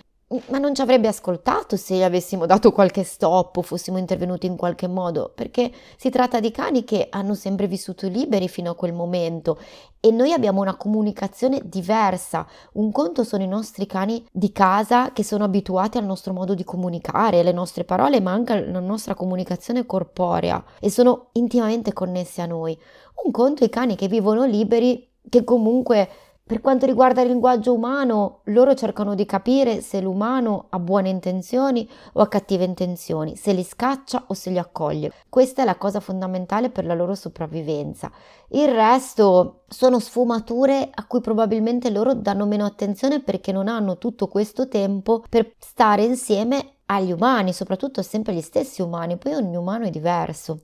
ma 0.49 0.59
non 0.59 0.75
ci 0.75 0.81
avrebbe 0.81 1.07
ascoltato 1.07 1.75
se 1.75 1.95
gli 1.95 2.03
avessimo 2.03 2.45
dato 2.45 2.71
qualche 2.71 3.03
stop 3.03 3.57
o 3.57 3.61
fossimo 3.63 3.97
intervenuti 3.97 4.45
in 4.45 4.55
qualche 4.55 4.87
modo, 4.87 5.31
perché 5.33 5.71
si 5.97 6.11
tratta 6.11 6.39
di 6.39 6.51
cani 6.51 6.83
che 6.83 7.07
hanno 7.09 7.33
sempre 7.33 7.65
vissuto 7.65 8.07
liberi 8.07 8.47
fino 8.47 8.69
a 8.69 8.75
quel 8.75 8.93
momento 8.93 9.57
e 10.05 10.12
noi 10.12 10.33
abbiamo 10.33 10.60
una 10.60 10.75
comunicazione 10.75 11.62
diversa. 11.63 12.45
Un 12.74 12.91
conto 12.91 13.24
sono 13.24 13.41
i 13.41 13.48
nostri 13.48 13.86
cani 13.86 14.22
di 14.33 14.51
casa 14.51 15.13
che 15.13 15.24
sono 15.24 15.45
abituati 15.45 15.98
al 15.98 16.03
nostro 16.03 16.33
modo 16.33 16.53
di 16.55 16.65
comunicare, 16.65 17.39
alle 17.39 17.53
nostre 17.53 17.86
parole, 17.86 18.19
ma 18.19 18.33
anche 18.33 18.51
alla 18.51 18.81
nostra 18.81 19.13
comunicazione 19.13 19.86
corporea 19.86 20.62
e 20.81 20.89
sono 20.89 21.29
intimamente 21.33 21.93
connessi 21.93 22.41
a 22.41 22.45
noi. 22.45 22.77
Un 23.24 23.31
conto 23.31 23.63
i 23.63 23.69
cani 23.69 23.95
che 23.95 24.10
vivono 24.10 24.43
liberi, 24.43 25.10
che 25.29 25.45
comunque 25.45 26.10
per 26.45 26.59
quanto 26.59 26.85
riguarda 26.85 27.21
il 27.21 27.29
linguaggio 27.29 27.73
umano, 27.73 28.41
loro 28.45 28.73
cercano 28.73 29.15
di 29.15 29.25
capire 29.25 29.79
se 29.79 30.01
l'umano 30.01 30.65
ha 30.71 30.79
buone 30.79 31.07
intenzioni 31.07 31.89
o 32.13 32.21
ha 32.21 32.27
cattive 32.27 32.65
intenzioni, 32.65 33.38
se 33.38 33.53
li 33.53 33.63
scaccia 33.63 34.25
o 34.27 34.33
se 34.33 34.50
li 34.50 34.57
accoglie. 34.57 35.13
Questa 35.29 35.62
è 35.62 35.65
la 35.65 35.77
cosa 35.77 36.01
fondamentale 36.01 36.69
per 36.69 36.85
la 36.85 36.95
loro 36.95 37.15
sopravvivenza. 37.15 38.12
Il 38.50 38.67
resto 38.67 39.63
sono 39.69 40.00
sfumature 40.00 40.89
a 40.93 41.07
cui 41.07 41.21
probabilmente 41.21 41.89
loro 41.89 42.13
danno 42.13 42.45
meno 42.45 42.65
attenzione 42.65 43.21
perché 43.21 43.53
non 43.53 43.69
hanno 43.69 43.97
tutto 43.97 44.27
questo 44.27 44.67
tempo 44.67 45.23
per 45.29 45.53
stare 45.57 46.03
insieme 46.03 46.79
agli 46.88 47.13
umani, 47.13 47.53
soprattutto 47.53 48.01
sempre 48.01 48.33
gli 48.33 48.41
stessi 48.41 48.81
umani, 48.81 49.17
poi 49.17 49.33
ogni 49.33 49.55
umano 49.55 49.85
è 49.85 49.89
diverso. 49.89 50.63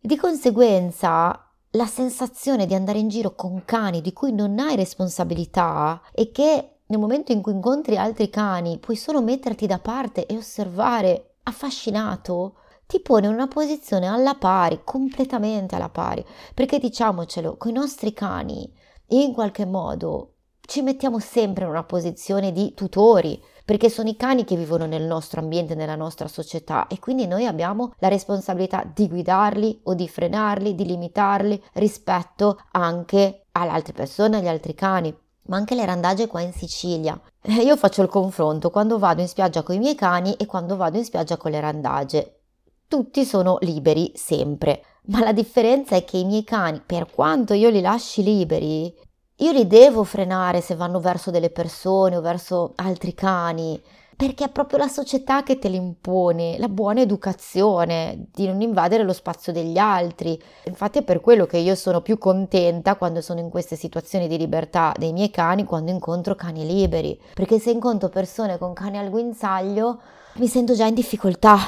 Di 0.00 0.16
conseguenza, 0.16 1.51
la 1.72 1.86
sensazione 1.86 2.66
di 2.66 2.74
andare 2.74 2.98
in 2.98 3.08
giro 3.08 3.34
con 3.34 3.64
cani 3.64 4.00
di 4.00 4.12
cui 4.12 4.32
non 4.32 4.58
hai 4.58 4.76
responsabilità 4.76 6.02
e 6.12 6.30
che 6.30 6.72
nel 6.86 7.00
momento 7.00 7.32
in 7.32 7.40
cui 7.40 7.52
incontri 7.52 7.96
altri 7.96 8.28
cani, 8.28 8.78
puoi 8.78 8.96
solo 8.96 9.22
metterti 9.22 9.66
da 9.66 9.78
parte 9.78 10.26
e 10.26 10.36
osservare, 10.36 11.36
affascinato, 11.44 12.56
ti 12.86 13.00
pone 13.00 13.26
in 13.26 13.32
una 13.32 13.48
posizione 13.48 14.06
alla 14.06 14.34
pari, 14.34 14.82
completamente 14.84 15.74
alla 15.74 15.88
pari, 15.88 16.22
perché 16.52 16.78
diciamocelo, 16.78 17.56
con 17.56 17.70
i 17.70 17.74
nostri 17.74 18.12
cani, 18.12 18.70
in 19.08 19.32
qualche 19.32 19.64
modo, 19.64 20.34
ci 20.66 20.82
mettiamo 20.82 21.18
sempre 21.18 21.64
in 21.64 21.70
una 21.70 21.84
posizione 21.84 22.52
di 22.52 22.72
tutori, 22.74 23.42
perché 23.64 23.88
sono 23.90 24.08
i 24.08 24.16
cani 24.16 24.44
che 24.44 24.56
vivono 24.56 24.86
nel 24.86 25.02
nostro 25.02 25.40
ambiente, 25.40 25.74
nella 25.74 25.96
nostra 25.96 26.28
società 26.28 26.86
e 26.86 26.98
quindi 26.98 27.26
noi 27.26 27.46
abbiamo 27.46 27.92
la 27.98 28.08
responsabilità 28.08 28.90
di 28.92 29.08
guidarli 29.08 29.80
o 29.84 29.94
di 29.94 30.08
frenarli, 30.08 30.74
di 30.74 30.84
limitarli 30.84 31.62
rispetto 31.74 32.58
anche 32.72 33.46
alle 33.52 33.70
altre 33.70 33.92
persone, 33.92 34.38
agli 34.38 34.48
altri 34.48 34.74
cani 34.74 35.16
ma 35.44 35.56
anche 35.56 35.74
le 35.74 35.84
randagge 35.84 36.26
qua 36.26 36.40
in 36.40 36.52
Sicilia. 36.52 37.20
Eh, 37.40 37.62
io 37.62 37.76
faccio 37.76 38.02
il 38.02 38.08
confronto 38.08 38.70
quando 38.70 38.98
vado 38.98 39.20
in 39.20 39.28
spiaggia 39.28 39.62
con 39.62 39.74
i 39.74 39.78
miei 39.78 39.94
cani 39.94 40.34
e 40.34 40.46
quando 40.46 40.76
vado 40.76 40.98
in 40.98 41.04
spiaggia 41.04 41.36
con 41.36 41.50
le 41.50 41.60
randagge. 41.60 42.40
Tutti 42.86 43.24
sono 43.24 43.58
liberi 43.60 44.12
sempre, 44.14 44.84
ma 45.06 45.20
la 45.20 45.32
differenza 45.32 45.96
è 45.96 46.04
che 46.04 46.18
i 46.18 46.24
miei 46.24 46.44
cani, 46.44 46.82
per 46.84 47.10
quanto 47.10 47.54
io 47.54 47.70
li 47.70 47.80
lasci 47.80 48.22
liberi, 48.22 48.94
io 49.36 49.52
li 49.52 49.66
devo 49.66 50.04
frenare 50.04 50.60
se 50.60 50.74
vanno 50.74 51.00
verso 51.00 51.30
delle 51.30 51.50
persone 51.50 52.16
o 52.16 52.20
verso 52.20 52.72
altri 52.76 53.14
cani 53.14 53.80
perché 54.22 54.44
è 54.44 54.50
proprio 54.50 54.78
la 54.78 54.86
società 54.86 55.42
che 55.42 55.58
te 55.58 55.68
l'impone, 55.68 56.56
la 56.58 56.68
buona 56.68 57.00
educazione, 57.00 58.26
di 58.32 58.46
non 58.46 58.60
invadere 58.60 59.02
lo 59.02 59.12
spazio 59.12 59.52
degli 59.52 59.78
altri. 59.78 60.40
Infatti 60.66 60.98
è 60.98 61.02
per 61.02 61.20
quello 61.20 61.44
che 61.44 61.56
io 61.58 61.74
sono 61.74 62.02
più 62.02 62.18
contenta 62.18 62.94
quando 62.94 63.20
sono 63.20 63.40
in 63.40 63.50
queste 63.50 63.74
situazioni 63.74 64.28
di 64.28 64.38
libertà 64.38 64.94
dei 64.96 65.12
miei 65.12 65.30
cani, 65.30 65.64
quando 65.64 65.90
incontro 65.90 66.36
cani 66.36 66.64
liberi, 66.64 67.20
perché 67.34 67.58
se 67.58 67.72
incontro 67.72 68.10
persone 68.10 68.58
con 68.58 68.72
cani 68.74 68.98
al 68.98 69.10
guinzaglio 69.10 70.00
mi 70.34 70.46
sento 70.46 70.74
già 70.74 70.86
in 70.86 70.94
difficoltà, 70.94 71.58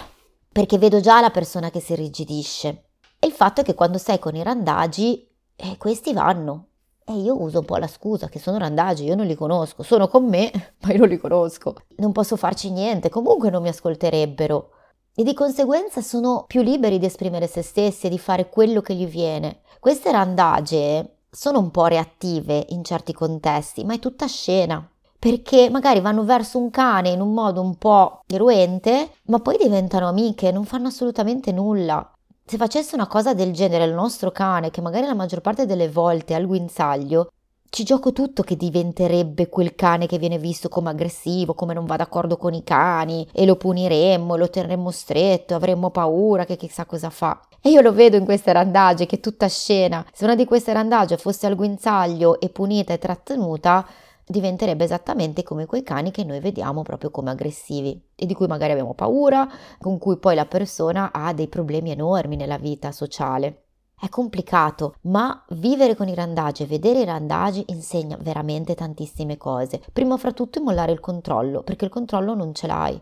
perché 0.53 0.79
vedo 0.79 1.01
già 1.01 1.21
la 1.21 1.31
persona 1.31 1.71
che 1.71 1.81
si 1.81 1.95
irrigidisce. 1.95 2.85
E 3.19 3.27
il 3.27 3.33
fatto 3.33 3.63
è 3.63 3.65
che 3.65 3.75
quando 3.75 3.99
sei 3.99 4.21
con 4.21 4.37
i 4.37 4.45
randagi, 4.45 5.29
eh, 5.57 5.77
questi 5.77 6.13
vanno, 6.13 6.69
e 7.07 7.13
io 7.13 7.41
uso 7.41 7.59
un 7.59 7.65
po' 7.67 7.77
la 7.77 7.87
scusa 7.87 8.29
che 8.29 8.39
sono 8.39 8.57
randagi, 8.59 9.05
io 9.05 9.15
non 9.15 9.27
li 9.27 9.35
conosco, 9.35 9.83
sono 9.83 10.09
con 10.09 10.25
me, 10.27 10.51
ma 10.83 10.93
io 10.93 10.99
non 10.99 11.09
li 11.09 11.19
conosco. 11.19 11.75
Non 11.97 12.13
posso 12.13 12.37
farci 12.37 12.71
niente, 12.71 13.11
comunque 13.11 13.51
non 13.51 13.63
mi 13.63 13.69
ascolterebbero. 13.69 14.71
E 15.15 15.23
di 15.23 15.35
conseguenza 15.35 16.01
sono 16.01 16.45
più 16.47 16.63
liberi 16.63 16.99
di 16.99 17.07
esprimere 17.07 17.47
se 17.47 17.63
stessi 17.63 18.07
e 18.07 18.11
di 18.11 18.19
fare 18.19 18.49
quello 18.49 18.81
che 18.81 18.95
gli 18.95 19.07
viene. 19.07 19.61
Queste 19.79 20.11
randage 20.11 21.19
sono 21.31 21.59
un 21.59 21.71
po' 21.71 21.87
reattive 21.87 22.67
in 22.71 22.83
certi 22.83 23.13
contesti, 23.13 23.85
ma 23.85 23.95
è 23.95 23.99
tutta 23.99 24.27
scena. 24.27 24.89
Perché 25.19 25.71
magari 25.71 26.01
vanno 26.01 26.25
verso 26.25 26.59
un 26.59 26.71
cane 26.71 27.11
in 27.11 27.21
un 27.21 27.33
modo 27.33 27.61
un 27.61 27.77
po' 27.77 28.23
eruente, 28.27 29.11
ma 29.27 29.39
poi 29.41 29.57
diventano 29.57 30.09
amiche, 30.09 30.51
non 30.53 30.65
fanno 30.65 30.89
assolutamente 30.89 31.53
nulla. 31.53 32.14
Se 32.47 32.59
facesse 32.59 32.95
una 32.95 33.07
cosa 33.07 33.33
del 33.33 33.55
genere 33.55 33.85
al 33.85 33.95
nostro 33.95 34.31
cane, 34.31 34.71
che 34.71 34.83
magari 34.83 35.07
la 35.07 35.15
maggior 35.15 35.41
parte 35.41 35.65
delle 35.65 35.89
volte 35.89 36.35
ha 36.35 36.39
il 36.39 36.47
guinzaglio, 36.47 37.31
ci 37.71 37.85
gioco 37.85 38.13
tutto 38.13 38.43
che 38.43 38.55
diventerebbe 38.55 39.49
quel 39.49 39.75
cane 39.75 40.07
che 40.07 40.19
viene 40.19 40.37
visto 40.37 40.69
come 40.69 40.91
aggressivo, 40.91 41.55
come 41.55 41.73
non 41.73 41.87
va 41.87 41.97
d'accordo 41.97 42.37
con 42.37 42.53
i 42.53 42.63
cani, 42.63 43.27
e 43.33 43.47
lo 43.47 43.57
puniremmo, 43.57 44.37
lo 44.37 44.51
terremmo 44.51 44.91
stretto, 44.91 45.55
avremmo 45.55 45.89
paura 45.89 46.45
che 46.45 46.59
chissà 46.59 46.85
cosa 46.85 47.09
fa. 47.09 47.41
E 47.63 47.71
io 47.71 47.81
lo 47.81 47.95
vedo 47.95 48.19
in 48.19 48.27
queste 48.27 48.53
randagge, 48.53 49.07
che 49.07 49.17
è 49.17 49.21
tutta 49.21 49.49
scena. 49.49 50.05
Se 50.13 50.25
una 50.25 50.35
di 50.35 50.45
queste 50.45 50.75
randagge 50.75 51.17
fosse 51.17 51.47
al 51.47 51.57
guinzaglio 51.57 52.39
e 52.41 52.51
punita 52.51 52.93
e 52.93 52.99
trattenuta, 52.99 53.87
diventerebbe 54.27 54.85
esattamente 54.85 55.43
come 55.43 55.67
quei 55.67 55.83
cani 55.83 56.11
che 56.11 56.25
noi 56.25 56.41
vediamo 56.41 56.83
proprio 56.83 57.11
come 57.11 57.31
aggressivi 57.31 58.01
e 58.15 58.27
di 58.27 58.35
cui 58.35 58.47
magari 58.47 58.73
abbiamo 58.73 58.95
paura, 58.95 59.49
con 59.79 59.99
cui 59.99 60.19
poi 60.19 60.35
la 60.35 60.47
persona 60.47 61.13
ha 61.13 61.33
dei 61.33 61.49
problemi 61.49 61.91
enormi 61.91 62.37
nella 62.37 62.59
vita 62.59 62.93
sociale. 62.93 63.65
È 63.99 64.09
complicato, 64.09 64.97
ma 65.03 65.45
vivere 65.51 65.95
con 65.95 66.09
i 66.09 66.15
randagi 66.15 66.65
e 66.65 66.67
vedere 66.67 67.01
i 67.01 67.05
randagi 67.05 67.65
insegna 67.69 68.19
veramente 68.21 68.75
tantissime 68.75 69.37
cose. 69.37 69.81
Prima 69.93 70.17
fra 70.17 70.33
tutto 70.33 70.61
mollare 70.63 70.93
il 70.93 71.01
controllo, 71.01 71.63
perché 71.63 71.85
il 71.85 71.91
controllo 71.91 72.35
non 72.35 72.55
ce 72.55 72.67
l'hai. 72.67 73.01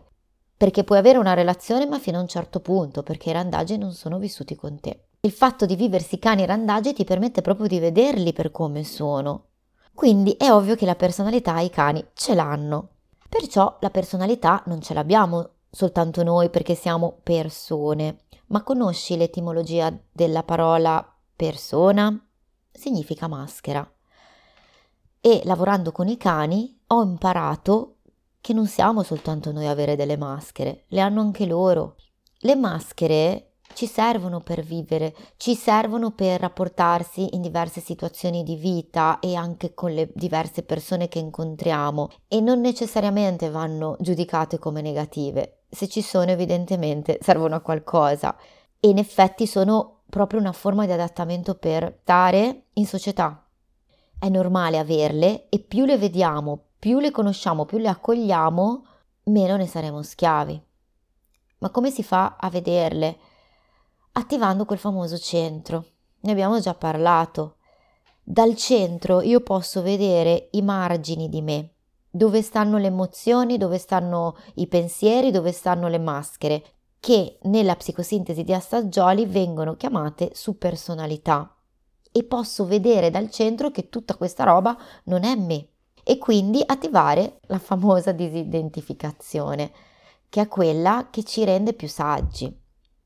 Perché 0.55 0.83
puoi 0.83 0.99
avere 0.99 1.17
una 1.17 1.33
relazione 1.33 1.85
ma 1.87 1.99
fino 1.99 2.19
a 2.19 2.21
un 2.21 2.27
certo 2.27 2.59
punto, 2.61 3.03
perché 3.03 3.31
i 3.31 3.33
randagi 3.33 3.77
non 3.77 3.91
sono 3.91 4.17
vissuti 4.17 4.55
con 4.55 4.79
te. 4.79 5.07
Il 5.21 5.31
fatto 5.31 5.65
di 5.65 5.75
viversi 5.75 6.19
cani 6.19 6.45
randagi 6.45 6.93
ti 6.93 7.03
permette 7.03 7.41
proprio 7.41 7.67
di 7.67 7.79
vederli 7.79 8.31
per 8.31 8.51
come 8.51 8.83
sono, 8.83 9.47
quindi 9.93 10.31
è 10.37 10.51
ovvio 10.51 10.75
che 10.75 10.85
la 10.85 10.95
personalità 10.95 11.59
i 11.59 11.69
cani 11.69 12.03
ce 12.13 12.33
l'hanno. 12.33 12.89
Perciò 13.29 13.77
la 13.79 13.89
personalità 13.89 14.61
non 14.65 14.81
ce 14.81 14.93
l'abbiamo 14.93 15.49
soltanto 15.69 16.23
noi 16.23 16.49
perché 16.49 16.75
siamo 16.75 17.19
persone. 17.23 18.25
Ma 18.47 18.63
conosci 18.63 19.15
l'etimologia 19.17 19.95
della 20.11 20.43
parola 20.43 21.15
persona? 21.35 22.19
Significa 22.71 23.27
maschera. 23.27 23.89
E 25.21 25.41
lavorando 25.45 25.91
con 25.91 26.07
i 26.07 26.17
cani 26.17 26.79
ho 26.87 27.01
imparato 27.01 27.97
che 28.41 28.53
non 28.53 28.67
siamo 28.67 29.03
soltanto 29.03 29.51
noi 29.51 29.67
a 29.67 29.71
avere 29.71 29.95
delle 29.95 30.17
maschere, 30.17 30.83
le 30.89 30.99
hanno 30.99 31.21
anche 31.21 31.45
loro. 31.45 31.95
Le 32.39 32.55
maschere 32.55 33.52
ci 33.73 33.87
servono 33.87 34.39
per 34.39 34.61
vivere, 34.61 35.13
ci 35.37 35.55
servono 35.55 36.11
per 36.11 36.39
rapportarsi 36.39 37.35
in 37.35 37.41
diverse 37.41 37.81
situazioni 37.81 38.43
di 38.43 38.55
vita 38.55 39.19
e 39.19 39.35
anche 39.35 39.73
con 39.73 39.91
le 39.91 40.09
diverse 40.13 40.63
persone 40.63 41.07
che 41.07 41.19
incontriamo 41.19 42.09
e 42.27 42.39
non 42.39 42.61
necessariamente 42.61 43.49
vanno 43.49 43.95
giudicate 43.99 44.59
come 44.59 44.81
negative. 44.81 45.63
Se 45.69 45.87
ci 45.87 46.01
sono 46.01 46.31
evidentemente 46.31 47.17
servono 47.21 47.55
a 47.55 47.61
qualcosa 47.61 48.35
e 48.79 48.89
in 48.89 48.97
effetti 48.97 49.47
sono 49.47 50.01
proprio 50.09 50.39
una 50.39 50.51
forma 50.51 50.85
di 50.85 50.91
adattamento 50.91 51.55
per 51.55 51.99
stare 52.01 52.65
in 52.73 52.85
società. 52.85 53.45
È 54.19 54.29
normale 54.29 54.77
averle 54.77 55.49
e 55.49 55.59
più 55.59 55.85
le 55.85 55.97
vediamo, 55.97 56.65
più 56.79 56.99
le 56.99 57.11
conosciamo, 57.11 57.65
più 57.65 57.77
le 57.77 57.89
accogliamo, 57.89 58.85
meno 59.23 59.55
ne 59.57 59.67
saremo 59.67 60.01
schiavi. 60.01 60.61
Ma 61.59 61.69
come 61.69 61.91
si 61.91 62.03
fa 62.03 62.35
a 62.39 62.49
vederle? 62.49 63.17
Attivando 64.13 64.65
quel 64.65 64.79
famoso 64.79 65.17
centro. 65.17 65.85
Ne 66.21 66.31
abbiamo 66.31 66.59
già 66.59 66.73
parlato. 66.73 67.57
Dal 68.21 68.55
centro 68.55 69.21
io 69.21 69.41
posso 69.41 69.81
vedere 69.81 70.49
i 70.51 70.61
margini 70.61 71.29
di 71.29 71.41
me, 71.41 71.71
dove 72.09 72.41
stanno 72.41 72.77
le 72.77 72.87
emozioni, 72.87 73.57
dove 73.57 73.77
stanno 73.77 74.37
i 74.55 74.67
pensieri, 74.67 75.31
dove 75.31 75.51
stanno 75.51 75.87
le 75.87 75.99
maschere, 75.99 76.63
che 76.99 77.39
nella 77.43 77.75
psicosintesi 77.75 78.43
di 78.43 78.53
Assaggioli 78.53 79.25
vengono 79.25 79.75
chiamate 79.75 80.31
supersonalità. 80.33 81.57
E 82.11 82.23
posso 82.23 82.65
vedere 82.65 83.09
dal 83.09 83.31
centro 83.31 83.71
che 83.71 83.89
tutta 83.89 84.15
questa 84.15 84.43
roba 84.43 84.77
non 85.05 85.23
è 85.23 85.35
me. 85.35 85.67
E 86.03 86.17
quindi 86.17 86.61
attivare 86.63 87.39
la 87.47 87.59
famosa 87.59 88.11
disidentificazione, 88.11 89.71
che 90.29 90.41
è 90.41 90.47
quella 90.47 91.07
che 91.09 91.23
ci 91.23 91.43
rende 91.43 91.73
più 91.73 91.87
saggi 91.87 92.61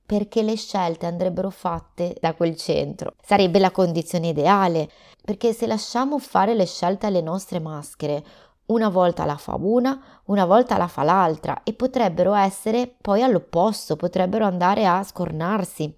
perché 0.07 0.41
le 0.41 0.55
scelte 0.55 1.05
andrebbero 1.05 1.49
fatte 1.49 2.15
da 2.21 2.33
quel 2.33 2.55
centro. 2.55 3.15
Sarebbe 3.21 3.59
la 3.59 3.71
condizione 3.71 4.29
ideale, 4.29 4.89
perché 5.21 5.51
se 5.51 5.67
lasciamo 5.67 6.17
fare 6.17 6.55
le 6.55 6.65
scelte 6.65 7.07
alle 7.07 7.21
nostre 7.21 7.59
maschere, 7.59 8.23
una 8.67 8.87
volta 8.87 9.25
la 9.25 9.35
fa 9.35 9.57
una, 9.59 10.01
una 10.25 10.45
volta 10.45 10.77
la 10.77 10.87
fa 10.87 11.03
l'altra 11.03 11.61
e 11.63 11.73
potrebbero 11.73 12.33
essere 12.33 12.95
poi 13.01 13.21
all'opposto, 13.21 13.97
potrebbero 13.97 14.45
andare 14.45 14.85
a 14.85 15.03
scornarsi. 15.03 15.93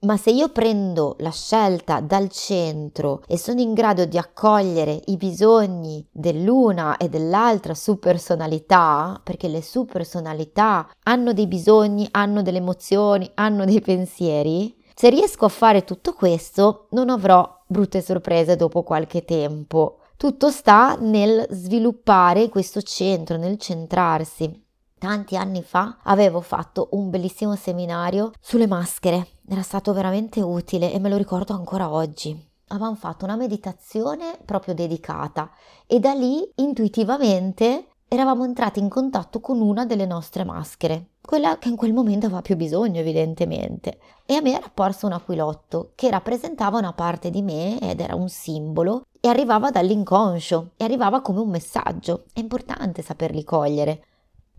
Ma 0.00 0.16
se 0.18 0.30
io 0.30 0.50
prendo 0.50 1.16
la 1.20 1.30
scelta 1.30 2.00
dal 2.00 2.28
centro 2.28 3.22
e 3.26 3.38
sono 3.38 3.60
in 3.60 3.72
grado 3.72 4.04
di 4.04 4.18
accogliere 4.18 5.00
i 5.06 5.16
bisogni 5.16 6.06
dell'una 6.12 6.98
e 6.98 7.08
dell'altra 7.08 7.74
supersonalità, 7.74 9.18
perché 9.24 9.48
le 9.48 9.62
supersonalità 9.62 10.88
hanno 11.04 11.32
dei 11.32 11.46
bisogni, 11.46 12.06
hanno 12.10 12.42
delle 12.42 12.58
emozioni, 12.58 13.30
hanno 13.34 13.64
dei 13.64 13.80
pensieri, 13.80 14.76
se 14.94 15.10
riesco 15.10 15.44
a 15.44 15.50
fare 15.50 15.84
tutto 15.84 16.12
questo 16.12 16.86
non 16.90 17.10
avrò 17.10 17.62
brutte 17.66 18.00
sorprese 18.00 18.56
dopo 18.56 18.82
qualche 18.82 19.24
tempo. 19.24 19.98
Tutto 20.16 20.50
sta 20.50 20.96
nel 20.98 21.46
sviluppare 21.50 22.48
questo 22.48 22.80
centro, 22.80 23.36
nel 23.36 23.58
centrarsi. 23.58 24.64
Tanti 24.98 25.36
anni 25.36 25.62
fa 25.62 25.98
avevo 26.04 26.40
fatto 26.40 26.88
un 26.92 27.10
bellissimo 27.10 27.54
seminario 27.54 28.30
sulle 28.40 28.66
maschere, 28.66 29.28
era 29.48 29.62
stato 29.62 29.92
veramente 29.92 30.40
utile 30.40 30.92
e 30.92 30.98
me 30.98 31.08
lo 31.08 31.16
ricordo 31.16 31.52
ancora 31.52 31.90
oggi. 31.90 32.36
Avevamo 32.68 32.96
fatto 32.96 33.24
una 33.24 33.36
meditazione 33.36 34.38
proprio 34.44 34.74
dedicata 34.74 35.50
e 35.86 36.00
da 36.00 36.12
lì 36.12 36.48
intuitivamente 36.56 37.86
eravamo 38.08 38.44
entrati 38.44 38.80
in 38.80 38.88
contatto 38.88 39.40
con 39.40 39.60
una 39.60 39.84
delle 39.84 40.06
nostre 40.06 40.44
maschere, 40.44 41.10
quella 41.20 41.58
che 41.58 41.68
in 41.68 41.76
quel 41.76 41.92
momento 41.92 42.26
aveva 42.26 42.42
più 42.42 42.56
bisogno 42.56 43.00
evidentemente. 43.00 43.98
E 44.26 44.34
a 44.34 44.40
me 44.40 44.54
era 44.54 44.66
apparso 44.66 45.06
un 45.06 45.12
aquilotto 45.12 45.92
che 45.94 46.10
rappresentava 46.10 46.78
una 46.78 46.92
parte 46.92 47.30
di 47.30 47.42
me 47.42 47.78
ed 47.80 48.00
era 48.00 48.14
un 48.14 48.28
simbolo 48.28 49.06
e 49.20 49.28
arrivava 49.28 49.70
dall'inconscio 49.70 50.70
e 50.76 50.84
arrivava 50.84 51.20
come 51.20 51.40
un 51.40 51.50
messaggio. 51.50 52.24
È 52.32 52.40
importante 52.40 53.02
saperli 53.02 53.44
cogliere. 53.44 54.04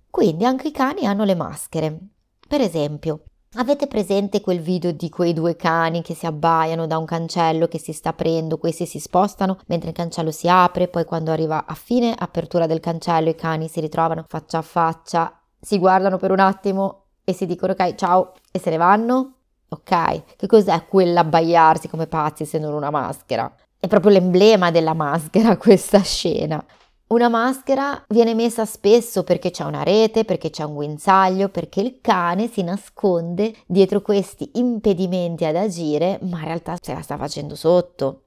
Quindi 0.10 0.46
anche 0.46 0.70
i 0.70 0.72
cani 0.72 1.06
hanno 1.06 1.26
le 1.26 1.36
maschere. 1.36 2.00
Per 2.48 2.62
esempio, 2.62 3.24
Avete 3.60 3.88
presente 3.88 4.40
quel 4.40 4.60
video 4.60 4.92
di 4.92 5.10
quei 5.10 5.34
due 5.34 5.56
cani 5.56 6.04
che 6.04 6.14
si 6.14 6.28
abbaiano 6.28 6.86
da 6.86 7.00
un 7.00 7.06
cancello 7.06 7.68
che 7.68 7.80
si 7.80 7.92
sta 7.92 8.10
aprendo, 8.10 8.60
questi 8.60 8.86
si 8.86 9.00
spostano 9.00 9.58
mentre 9.66 9.90
il 9.90 9.96
cancello 9.96 10.30
si 10.30 10.48
apre, 10.48 10.88
poi 10.88 11.06
quando 11.06 11.32
arriva 11.32 11.66
a 11.66 11.74
fine 11.74 12.14
apertura 12.16 12.68
del 12.68 12.80
cancello 12.80 13.30
i 13.30 13.36
cani 13.36 13.68
si 13.68 13.80
ritrovano 13.80 14.26
faccia 14.28 14.60
a 14.60 14.62
faccia, 14.62 15.42
si 15.60 15.80
guardano 15.80 16.18
per 16.18 16.30
un 16.30 16.40
attimo 16.40 17.06
e 17.24 17.34
si 17.34 17.48
dicono 17.48 17.72
ok 17.72 17.96
ciao 17.96 18.34
e 18.52 18.60
se 18.60 18.70
ne 18.70 18.78
vanno? 18.78 19.34
Ok, 19.70 20.36
che 20.36 20.46
cos'è 20.46 20.86
quell'abbaiarsi 20.86 21.90
come 21.90 22.06
pazzi 22.06 22.46
se 22.46 22.60
non 22.60 22.76
una 22.76 22.92
maschera? 22.92 23.52
È 23.80 23.88
proprio 23.88 24.12
l'emblema 24.12 24.70
della 24.70 24.94
maschera 24.94 25.58
questa 25.58 26.02
scena. 26.04 26.64
Una 27.10 27.30
maschera 27.30 28.04
viene 28.10 28.34
messa 28.34 28.66
spesso 28.66 29.24
perché 29.24 29.50
c'è 29.50 29.64
una 29.64 29.84
rete, 29.84 30.26
perché 30.26 30.50
c'è 30.50 30.64
un 30.64 30.74
guinzaglio, 30.74 31.48
perché 31.48 31.80
il 31.80 32.00
cane 32.02 32.50
si 32.50 32.64
nasconde 32.64 33.56
dietro 33.66 34.02
questi 34.02 34.52
impedimenti 34.56 35.46
ad 35.46 35.56
agire, 35.56 36.20
ma 36.24 36.40
in 36.40 36.44
realtà 36.44 36.76
se 36.82 36.94
la 36.94 37.02
sta 37.02 37.16
facendo 37.16 37.56
sotto. 37.56 38.24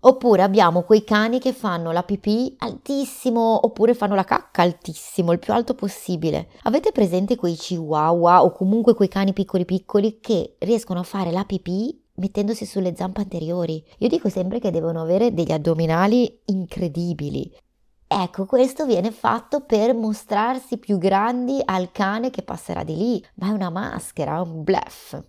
Oppure 0.00 0.40
abbiamo 0.40 0.84
quei 0.84 1.04
cani 1.04 1.38
che 1.38 1.52
fanno 1.52 1.92
la 1.92 2.02
pipì 2.02 2.56
altissimo 2.60 3.66
oppure 3.66 3.92
fanno 3.92 4.14
la 4.14 4.24
cacca 4.24 4.62
altissimo, 4.62 5.32
il 5.32 5.38
più 5.38 5.52
alto 5.52 5.74
possibile. 5.74 6.48
Avete 6.62 6.92
presente 6.92 7.36
quei 7.36 7.54
chihuahua 7.54 8.42
o 8.42 8.52
comunque 8.52 8.94
quei 8.94 9.08
cani 9.08 9.34
piccoli 9.34 9.66
piccoli 9.66 10.20
che 10.20 10.56
riescono 10.60 11.00
a 11.00 11.04
fare 11.04 11.30
la 11.30 11.44
pipì 11.44 12.00
mettendosi 12.16 12.64
sulle 12.64 12.94
zampe 12.96 13.20
anteriori? 13.20 13.84
Io 13.98 14.08
dico 14.08 14.30
sempre 14.30 14.60
che 14.60 14.70
devono 14.70 15.02
avere 15.02 15.34
degli 15.34 15.52
addominali 15.52 16.40
incredibili. 16.46 17.50
Ecco, 18.16 18.46
questo 18.46 18.86
viene 18.86 19.10
fatto 19.10 19.62
per 19.62 19.92
mostrarsi 19.92 20.78
più 20.78 20.98
grandi 20.98 21.60
al 21.64 21.90
cane 21.90 22.30
che 22.30 22.42
passerà 22.42 22.84
di 22.84 22.94
lì, 22.94 23.26
ma 23.34 23.48
è 23.48 23.50
una 23.50 23.70
maschera, 23.70 24.40
un 24.40 24.62
bluff. 24.62 25.20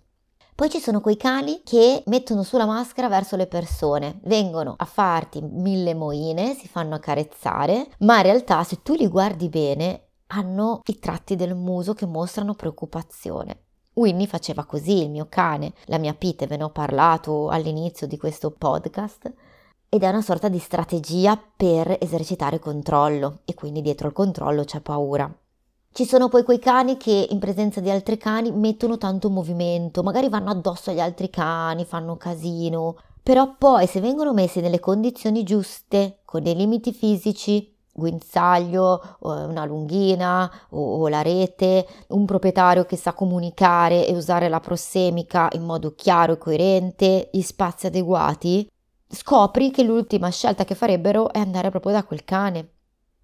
Poi 0.54 0.70
ci 0.70 0.78
sono 0.78 1.00
quei 1.00 1.16
cani 1.16 1.62
che 1.64 2.04
mettono 2.06 2.44
sulla 2.44 2.64
maschera 2.64 3.08
verso 3.08 3.34
le 3.34 3.48
persone, 3.48 4.20
vengono 4.22 4.74
a 4.78 4.84
farti 4.84 5.42
mille 5.42 5.94
moine, 5.94 6.54
si 6.54 6.68
fanno 6.68 6.94
accarezzare, 6.94 7.88
ma 7.98 8.18
in 8.18 8.22
realtà 8.22 8.62
se 8.62 8.80
tu 8.82 8.94
li 8.94 9.08
guardi 9.08 9.48
bene 9.48 10.10
hanno 10.28 10.80
i 10.84 10.98
tratti 11.00 11.34
del 11.34 11.56
muso 11.56 11.92
che 11.92 12.06
mostrano 12.06 12.54
preoccupazione. 12.54 13.62
Winnie 13.94 14.28
faceva 14.28 14.64
così, 14.64 15.02
il 15.02 15.10
mio 15.10 15.26
cane, 15.28 15.72
la 15.86 15.98
mia 15.98 16.14
Pete, 16.14 16.46
ve 16.46 16.56
ne 16.56 16.62
ho 16.62 16.70
parlato 16.70 17.48
all'inizio 17.48 18.06
di 18.06 18.16
questo 18.16 18.52
podcast, 18.52 19.32
ed 19.88 20.02
è 20.02 20.08
una 20.08 20.22
sorta 20.22 20.48
di 20.48 20.58
strategia 20.58 21.40
per 21.56 21.96
esercitare 22.00 22.58
controllo 22.58 23.40
e 23.44 23.54
quindi 23.54 23.82
dietro 23.82 24.08
il 24.08 24.14
controllo 24.14 24.64
c'è 24.64 24.80
paura. 24.80 25.32
Ci 25.92 26.04
sono 26.04 26.28
poi 26.28 26.44
quei 26.44 26.58
cani 26.58 26.98
che 26.98 27.28
in 27.30 27.38
presenza 27.38 27.80
di 27.80 27.88
altri 27.88 28.18
cani 28.18 28.50
mettono 28.50 28.98
tanto 28.98 29.30
movimento, 29.30 30.02
magari 30.02 30.28
vanno 30.28 30.50
addosso 30.50 30.90
agli 30.90 31.00
altri 31.00 31.30
cani, 31.30 31.86
fanno 31.86 32.16
casino, 32.16 32.96
però 33.22 33.54
poi 33.56 33.86
se 33.86 34.00
vengono 34.00 34.34
messi 34.34 34.60
nelle 34.60 34.78
condizioni 34.78 35.42
giuste, 35.42 36.18
con 36.24 36.42
dei 36.42 36.54
limiti 36.54 36.92
fisici, 36.92 37.74
guinzaglio, 37.96 39.16
una 39.20 39.64
lunghina 39.64 40.50
o, 40.70 41.08
la 41.08 41.22
rete, 41.22 41.86
un 42.08 42.26
proprietario 42.26 42.84
che 42.84 42.96
sa 42.96 43.14
comunicare 43.14 44.06
e 44.06 44.14
usare 44.14 44.48
la 44.48 44.60
prossemica 44.60 45.48
in 45.52 45.64
modo 45.64 45.94
chiaro 45.94 46.34
e 46.34 46.38
coerente, 46.38 47.30
gli 47.32 47.40
spazi 47.40 47.86
adeguati, 47.86 48.68
scopri 49.08 49.70
che 49.70 49.82
l'ultima 49.82 50.30
scelta 50.30 50.64
che 50.64 50.74
farebbero 50.74 51.32
è 51.32 51.38
andare 51.38 51.70
proprio 51.70 51.92
da 51.92 52.04
quel 52.04 52.24
cane. 52.24 52.70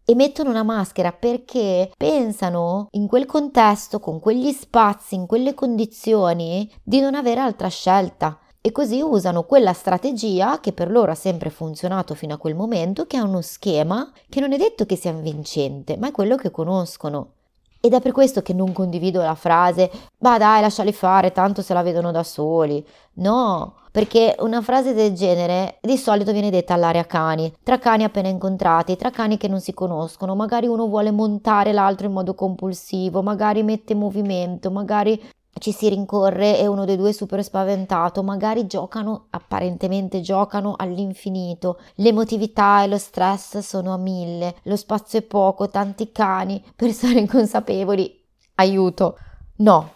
E 0.05 0.15
mettono 0.15 0.51
una 0.51 0.65
maschera 0.65 1.13
perché 1.13 1.93
pensano 1.97 2.89
in 2.93 3.07
quel 3.07 3.25
contesto, 3.25 4.01
con 4.01 4.19
quegli 4.19 4.51
spazi, 4.51 5.15
in 5.15 5.27
quelle 5.27 5.55
condizioni, 5.55 6.71
di 6.83 7.01
non 7.01 7.15
avere 7.15 7.41
altra 7.41 7.69
scelta. 7.69 8.39
E 8.61 8.71
così 8.73 9.01
usano 9.01 9.45
quella 9.45 9.73
strategia 9.73 10.61
che 10.61 10.73
per 10.73 10.91
loro 10.91 11.11
ha 11.11 11.17
sempre 11.17 11.51
funzionato 11.51 12.15
fino 12.15 12.35
a 12.35 12.39
quel 12.39 12.55
momento, 12.55 13.07
che 13.07 13.17
è 13.17 13.21
uno 13.21 13.43
schema 13.43 14.11
che 14.29 14.41
non 14.41 14.53
è 14.53 14.57
detto 14.57 14.87
che 14.87 14.97
sia 14.97 15.13
vincente, 15.13 15.97
ma 15.97 16.09
è 16.09 16.13
quello 16.13 16.37
che 16.37 16.51
conoscono. 16.51 17.33
Ed 17.81 17.95
è 17.95 18.01
per 18.01 18.13
questo 18.13 18.43
che 18.43 18.53
non 18.53 18.73
condivido 18.73 19.21
la 19.21 19.35
frase, 19.35 19.91
ma 20.19 20.39
dai, 20.39 20.61
lasciali 20.61 20.93
fare, 20.93 21.33
tanto 21.33 21.63
se 21.63 21.75
la 21.75 21.83
vedono 21.83 22.13
da 22.13 22.23
soli. 22.23 22.87
No, 23.15 23.75
perché 23.93 24.35
una 24.39 24.63
frase 24.63 24.95
del 24.95 25.13
genere 25.13 25.79
di 25.83 25.99
solito 25.99 26.33
viene 26.33 26.51
detta 26.51 26.73
all'area 26.73 27.05
cani, 27.05 27.53
tra 27.63 27.79
cani 27.79 28.05
appena 28.05 28.29
incontrati, 28.29 28.97
tra 28.97 29.11
cani 29.11 29.37
che 29.37 29.49
non 29.49 29.61
si 29.61 29.75
conoscono, 29.75 30.35
magari 30.35 30.67
uno 30.67 30.87
vuole 30.89 31.11
montare 31.11 31.73
l'altro 31.73 32.07
in 32.07 32.15
modo 32.15 32.35
compulsivo, 32.35 33.23
magari 33.23 33.63
mette 33.63 33.95
movimento, 33.95 34.71
magari 34.71 35.23
ci 35.59 35.73
si 35.73 35.91
rincorre 35.91 36.59
e 36.59 36.67
uno 36.67 36.87
dei 36.87 36.97
due 36.97 37.11
è 37.11 37.13
super 37.13 37.45
spaventato, 37.45 38.23
magari 38.23 38.67
giocano, 38.67 39.27
apparentemente 39.31 40.23
giocano 40.23 40.75
all'infinito, 40.77 41.79
l'emotività 41.97 42.83
e 42.83 42.89
lo 42.89 42.99
stress 42.99 43.59
sono 43.59 43.93
a 43.93 43.99
mille, 43.99 44.57
lo 44.63 44.77
spazio 44.77 45.19
è 45.19 45.23
poco, 45.23 45.69
tanti 45.69 46.11
cani, 46.11 46.65
persone 46.75 47.21
inconsapevoli, 47.21 48.25
aiuto. 48.55 49.19
No, 49.57 49.91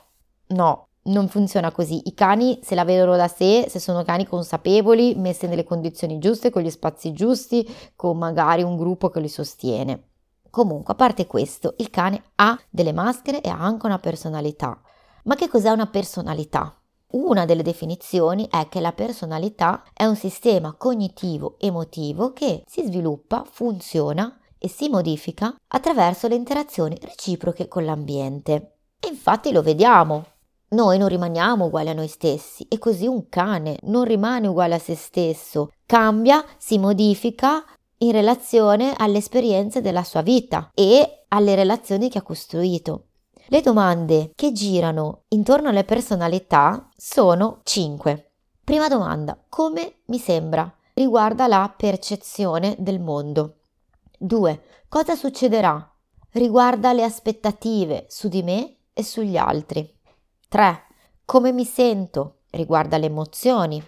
no, 0.48 0.85
non 1.06 1.28
funziona 1.28 1.72
così. 1.72 2.02
I 2.04 2.14
cani 2.14 2.60
se 2.62 2.74
la 2.74 2.84
vedono 2.84 3.16
da 3.16 3.28
sé, 3.28 3.66
se 3.68 3.78
sono 3.78 4.04
cani 4.04 4.26
consapevoli, 4.26 5.14
messi 5.16 5.46
nelle 5.46 5.64
condizioni 5.64 6.18
giuste, 6.18 6.50
con 6.50 6.62
gli 6.62 6.70
spazi 6.70 7.12
giusti, 7.12 7.68
con 7.94 8.16
magari 8.16 8.62
un 8.62 8.76
gruppo 8.76 9.08
che 9.08 9.20
li 9.20 9.28
sostiene. 9.28 10.08
Comunque, 10.50 10.94
a 10.94 10.96
parte 10.96 11.26
questo, 11.26 11.74
il 11.78 11.90
cane 11.90 12.22
ha 12.36 12.58
delle 12.70 12.92
maschere 12.92 13.40
e 13.40 13.48
ha 13.48 13.58
anche 13.58 13.86
una 13.86 13.98
personalità. 13.98 14.80
Ma 15.24 15.34
che 15.34 15.48
cos'è 15.48 15.70
una 15.70 15.86
personalità? 15.86 16.80
Una 17.08 17.44
delle 17.44 17.62
definizioni 17.62 18.48
è 18.50 18.68
che 18.68 18.80
la 18.80 18.92
personalità 18.92 19.84
è 19.92 20.04
un 20.04 20.16
sistema 20.16 20.74
cognitivo 20.74 21.56
emotivo 21.58 22.32
che 22.32 22.62
si 22.66 22.84
sviluppa, 22.84 23.44
funziona 23.48 24.38
e 24.58 24.68
si 24.68 24.88
modifica 24.88 25.54
attraverso 25.68 26.26
le 26.26 26.34
interazioni 26.34 26.98
reciproche 27.00 27.68
con 27.68 27.84
l'ambiente. 27.84 28.78
E 28.98 29.08
infatti 29.08 29.52
lo 29.52 29.62
vediamo. 29.62 30.24
Noi 30.76 30.98
non 30.98 31.08
rimaniamo 31.08 31.64
uguali 31.64 31.88
a 31.88 31.94
noi 31.94 32.06
stessi 32.06 32.66
e 32.68 32.76
così 32.76 33.06
un 33.06 33.30
cane 33.30 33.78
non 33.84 34.04
rimane 34.04 34.46
uguale 34.46 34.74
a 34.74 34.78
se 34.78 34.94
stesso, 34.94 35.70
cambia, 35.86 36.44
si 36.58 36.76
modifica 36.76 37.64
in 38.00 38.12
relazione 38.12 38.92
alle 38.94 39.16
esperienze 39.16 39.80
della 39.80 40.04
sua 40.04 40.20
vita 40.20 40.70
e 40.74 41.24
alle 41.28 41.54
relazioni 41.54 42.10
che 42.10 42.18
ha 42.18 42.22
costruito. 42.22 43.06
Le 43.46 43.62
domande 43.62 44.32
che 44.34 44.52
girano 44.52 45.22
intorno 45.28 45.70
alle 45.70 45.84
personalità 45.84 46.90
sono 46.94 47.60
5. 47.62 48.32
Prima 48.62 48.88
domanda, 48.88 49.42
come 49.48 50.00
mi 50.08 50.18
sembra? 50.18 50.70
Riguarda 50.92 51.46
la 51.46 51.72
percezione 51.74 52.76
del 52.78 53.00
mondo. 53.00 53.60
2. 54.18 54.62
Cosa 54.90 55.14
succederà? 55.14 55.90
Riguarda 56.32 56.92
le 56.92 57.02
aspettative 57.02 58.04
su 58.10 58.28
di 58.28 58.42
me 58.42 58.76
e 58.92 59.02
sugli 59.02 59.38
altri. 59.38 59.95
3. 60.48 60.82
Come 61.24 61.50
mi 61.50 61.64
sento? 61.64 62.42
Riguarda 62.50 62.98
le 62.98 63.06
emozioni. 63.06 63.82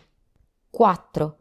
4. 0.70 1.36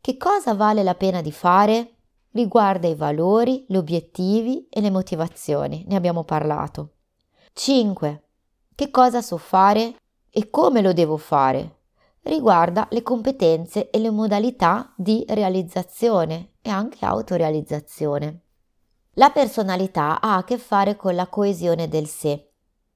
Che 0.00 0.16
cosa 0.16 0.54
vale 0.54 0.82
la 0.82 0.96
pena 0.96 1.20
di 1.20 1.30
fare? 1.30 1.94
Riguarda 2.32 2.88
i 2.88 2.96
valori, 2.96 3.64
gli 3.68 3.76
obiettivi 3.76 4.66
e 4.68 4.80
le 4.80 4.90
motivazioni. 4.90 5.84
Ne 5.86 5.94
abbiamo 5.94 6.24
parlato. 6.24 6.94
5. 7.52 8.24
Che 8.74 8.90
cosa 8.90 9.22
so 9.22 9.36
fare 9.36 9.94
e 10.28 10.50
come 10.50 10.82
lo 10.82 10.92
devo 10.92 11.16
fare? 11.16 11.78
Riguarda 12.22 12.88
le 12.90 13.02
competenze 13.02 13.88
e 13.90 14.00
le 14.00 14.10
modalità 14.10 14.92
di 14.96 15.24
realizzazione 15.28 16.54
e 16.60 16.70
anche 16.70 17.04
autorealizzazione. 17.04 18.40
La 19.12 19.30
personalità 19.30 20.20
ha 20.20 20.36
a 20.36 20.44
che 20.44 20.58
fare 20.58 20.96
con 20.96 21.14
la 21.14 21.28
coesione 21.28 21.88
del 21.88 22.08
sé. 22.08 22.49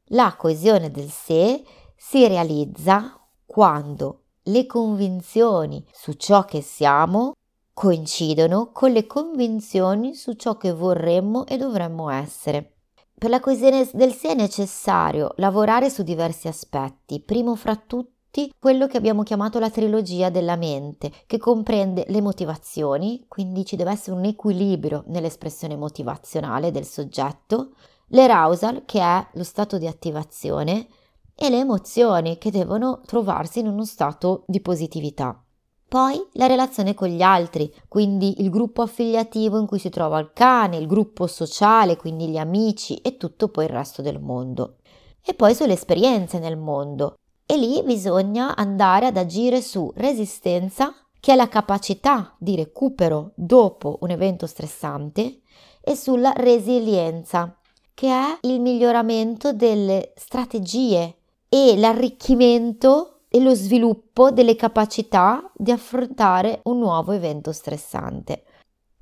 La 0.08 0.34
coesione 0.36 0.90
del 0.90 1.08
sé 1.08 1.64
si 1.96 2.28
realizza 2.28 3.18
quando 3.46 4.24
le 4.42 4.66
convinzioni 4.66 5.82
su 5.90 6.12
ciò 6.12 6.44
che 6.44 6.60
siamo 6.60 7.32
coincidono 7.72 8.70
con 8.70 8.92
le 8.92 9.06
convinzioni 9.06 10.14
su 10.14 10.34
ciò 10.34 10.58
che 10.58 10.72
vorremmo 10.72 11.46
e 11.46 11.56
dovremmo 11.56 12.10
essere. 12.10 12.74
Per 13.16 13.30
la 13.30 13.40
coesione 13.40 13.88
del 13.94 14.12
sé 14.12 14.32
è 14.32 14.34
necessario 14.34 15.32
lavorare 15.36 15.88
su 15.88 16.02
diversi 16.02 16.48
aspetti, 16.48 17.20
primo 17.20 17.54
fra 17.56 17.74
tutti 17.74 18.52
quello 18.58 18.86
che 18.86 18.98
abbiamo 18.98 19.22
chiamato 19.22 19.58
la 19.58 19.70
trilogia 19.70 20.28
della 20.28 20.56
mente, 20.56 21.10
che 21.26 21.38
comprende 21.38 22.04
le 22.08 22.20
motivazioni, 22.20 23.24
quindi 23.26 23.64
ci 23.64 23.76
deve 23.76 23.92
essere 23.92 24.16
un 24.16 24.24
equilibrio 24.24 25.04
nell'espressione 25.06 25.76
motivazionale 25.76 26.70
del 26.70 26.84
soggetto, 26.84 27.70
l'arousal, 28.14 28.84
che 28.84 29.00
è 29.00 29.26
lo 29.32 29.44
stato 29.44 29.78
di 29.78 29.86
attivazione, 29.86 30.86
e 31.34 31.50
le 31.50 31.58
emozioni, 31.58 32.38
che 32.38 32.50
devono 32.50 33.00
trovarsi 33.04 33.58
in 33.58 33.66
uno 33.66 33.84
stato 33.84 34.44
di 34.46 34.60
positività. 34.60 35.38
Poi 35.86 36.20
la 36.32 36.46
relazione 36.46 36.94
con 36.94 37.08
gli 37.08 37.22
altri, 37.22 37.72
quindi 37.88 38.40
il 38.42 38.50
gruppo 38.50 38.82
affiliativo 38.82 39.58
in 39.58 39.66
cui 39.66 39.78
si 39.78 39.90
trova 39.90 40.18
il 40.18 40.30
cane, 40.32 40.76
il 40.76 40.86
gruppo 40.86 41.26
sociale, 41.26 41.96
quindi 41.96 42.28
gli 42.28 42.38
amici 42.38 42.96
e 42.96 43.16
tutto 43.16 43.48
poi 43.48 43.64
il 43.64 43.70
resto 43.70 44.02
del 44.02 44.20
mondo. 44.20 44.76
E 45.24 45.34
poi 45.34 45.54
sulle 45.54 45.74
esperienze 45.74 46.38
nel 46.38 46.56
mondo. 46.56 47.16
E 47.46 47.56
lì 47.56 47.82
bisogna 47.82 48.56
andare 48.56 49.06
ad 49.06 49.16
agire 49.16 49.60
su 49.60 49.92
resistenza, 49.96 50.94
che 51.20 51.32
è 51.32 51.36
la 51.36 51.48
capacità 51.48 52.34
di 52.38 52.56
recupero 52.56 53.32
dopo 53.34 53.98
un 54.00 54.10
evento 54.10 54.46
stressante, 54.46 55.40
e 55.80 55.96
sulla 55.96 56.32
resilienza, 56.34 57.56
che 57.94 58.08
è 58.08 58.38
il 58.42 58.60
miglioramento 58.60 59.52
delle 59.52 60.12
strategie 60.16 61.16
e 61.48 61.76
l'arricchimento 61.76 63.20
e 63.28 63.40
lo 63.40 63.54
sviluppo 63.54 64.30
delle 64.30 64.56
capacità 64.56 65.50
di 65.54 65.70
affrontare 65.70 66.60
un 66.64 66.78
nuovo 66.78 67.12
evento 67.12 67.52
stressante. 67.52 68.44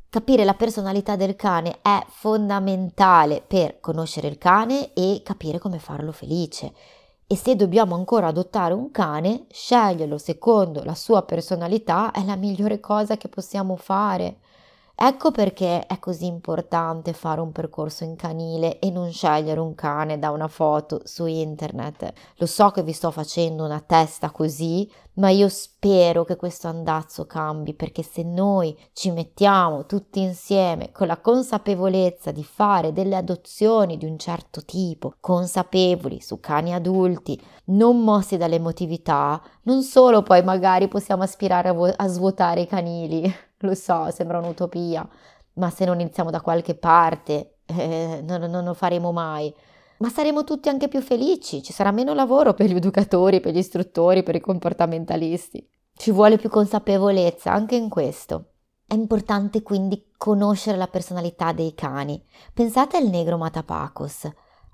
Capire 0.09 0.45
la 0.45 0.55
personalità 0.55 1.17
del 1.17 1.37
cane 1.37 1.79
è 1.81 2.05
fondamentale 2.09 3.43
per 3.47 3.81
conoscere 3.81 4.29
il 4.29 4.37
cane 4.37 4.93
e 4.93 5.23
capire 5.25 5.59
come 5.59 5.79
farlo 5.79 6.13
felice. 6.13 6.73
E 7.27 7.35
se 7.35 7.57
dobbiamo 7.57 7.95
ancora 7.95 8.27
adottare 8.27 8.75
un 8.75 8.91
cane, 8.91 9.47
sceglierlo 9.51 10.19
secondo 10.19 10.85
la 10.85 10.95
sua 10.95 11.23
personalità 11.23 12.11
è 12.11 12.23
la 12.25 12.37
migliore 12.37 12.79
cosa 12.79 13.17
che 13.17 13.29
possiamo 13.29 13.77
fare. 13.77 14.41
Ecco 15.05 15.33
perché 15.33 15.85
è 15.87 15.99
così 15.99 16.27
importante 16.27 17.13
fare 17.13 17.41
un 17.41 17.51
percorso 17.51 18.05
in 18.05 18.15
canile 18.15 18.79
e 18.79 18.89
non 18.93 19.11
scegliere 19.11 19.59
un 19.59 19.75
cane 19.75 20.17
da 20.21 20.31
una 20.31 20.47
foto 20.47 21.01
su 21.03 21.27
internet. 21.27 22.13
Lo 22.37 22.47
so 22.47 22.71
che 22.71 22.85
vi 22.85 22.93
sto 22.93 23.11
facendo 23.11 23.65
una 23.65 23.81
testa 23.81 24.31
così, 24.31 24.89
ma 25.15 25.29
io 25.31 25.49
spero 25.49 26.23
che 26.23 26.37
questo 26.37 26.69
andazzo 26.69 27.27
cambi 27.27 27.75
perché 27.75 28.05
se 28.05 28.23
noi 28.23 28.79
ci 28.93 29.11
mettiamo 29.11 29.87
tutti 29.87 30.21
insieme 30.21 30.93
con 30.93 31.09
la 31.09 31.21
consapevolezza 31.21 32.31
di 32.31 32.45
fare 32.45 32.93
delle 32.93 33.17
adozioni 33.17 33.99
di 33.99 34.05
un 34.05 34.17
certo 34.21 34.65
tipo, 34.65 35.17
consapevoli 35.19 36.21
su 36.21 36.39
cani 36.39 36.73
adulti, 36.73 37.43
non 37.65 38.05
mossi 38.05 38.37
dall'emotività, 38.37 39.43
non 39.63 39.83
solo 39.83 40.23
poi 40.23 40.45
magari 40.45 40.87
possiamo 40.87 41.25
aspirare 41.25 41.71
a, 41.71 41.73
vo- 41.73 41.93
a 41.93 42.07
svuotare 42.07 42.61
i 42.61 42.67
canili 42.69 43.51
lo 43.63 43.75
so, 43.75 44.11
sembra 44.11 44.39
un'utopia, 44.39 45.09
ma 45.55 45.71
se 45.71 45.85
non 45.85 46.01
iniziamo 46.01 46.31
da 46.31 46.41
qualche 46.41 46.75
parte 46.75 47.59
eh, 47.67 48.23
non, 48.25 48.43
non 48.43 48.65
lo 48.65 48.75
faremo 48.75 49.13
mai. 49.13 49.53
Ma 49.99 50.09
saremo 50.09 50.45
tutti 50.45 50.69
anche 50.69 50.89
più 50.89 51.01
felici, 51.01 51.63
ci 51.63 51.73
sarà 51.73 51.93
meno 51.93 52.13
lavoro 52.15 52.55
per 52.55 52.67
gli 52.67 52.75
educatori, 52.75 53.41
per 53.41 53.55
gli 53.55 53.59
istruttori, 53.59 54.23
per 54.23 54.35
i 54.35 54.41
comportamentalisti. 54.41 55.67
Ci 55.95 56.11
vuole 56.11 56.39
più 56.39 56.49
consapevolezza 56.49 57.53
anche 57.53 57.77
in 57.77 57.89
questo. 57.89 58.47
È 58.87 58.95
importante 58.95 59.63
quindi 59.63 60.11
conoscere 60.17 60.77
la 60.77 60.89
personalità 60.89 61.53
dei 61.53 61.75
cani. 61.75 62.23
Pensate 62.53 62.97
al 62.97 63.07
negro 63.07 63.39
Matapacos 63.39 64.29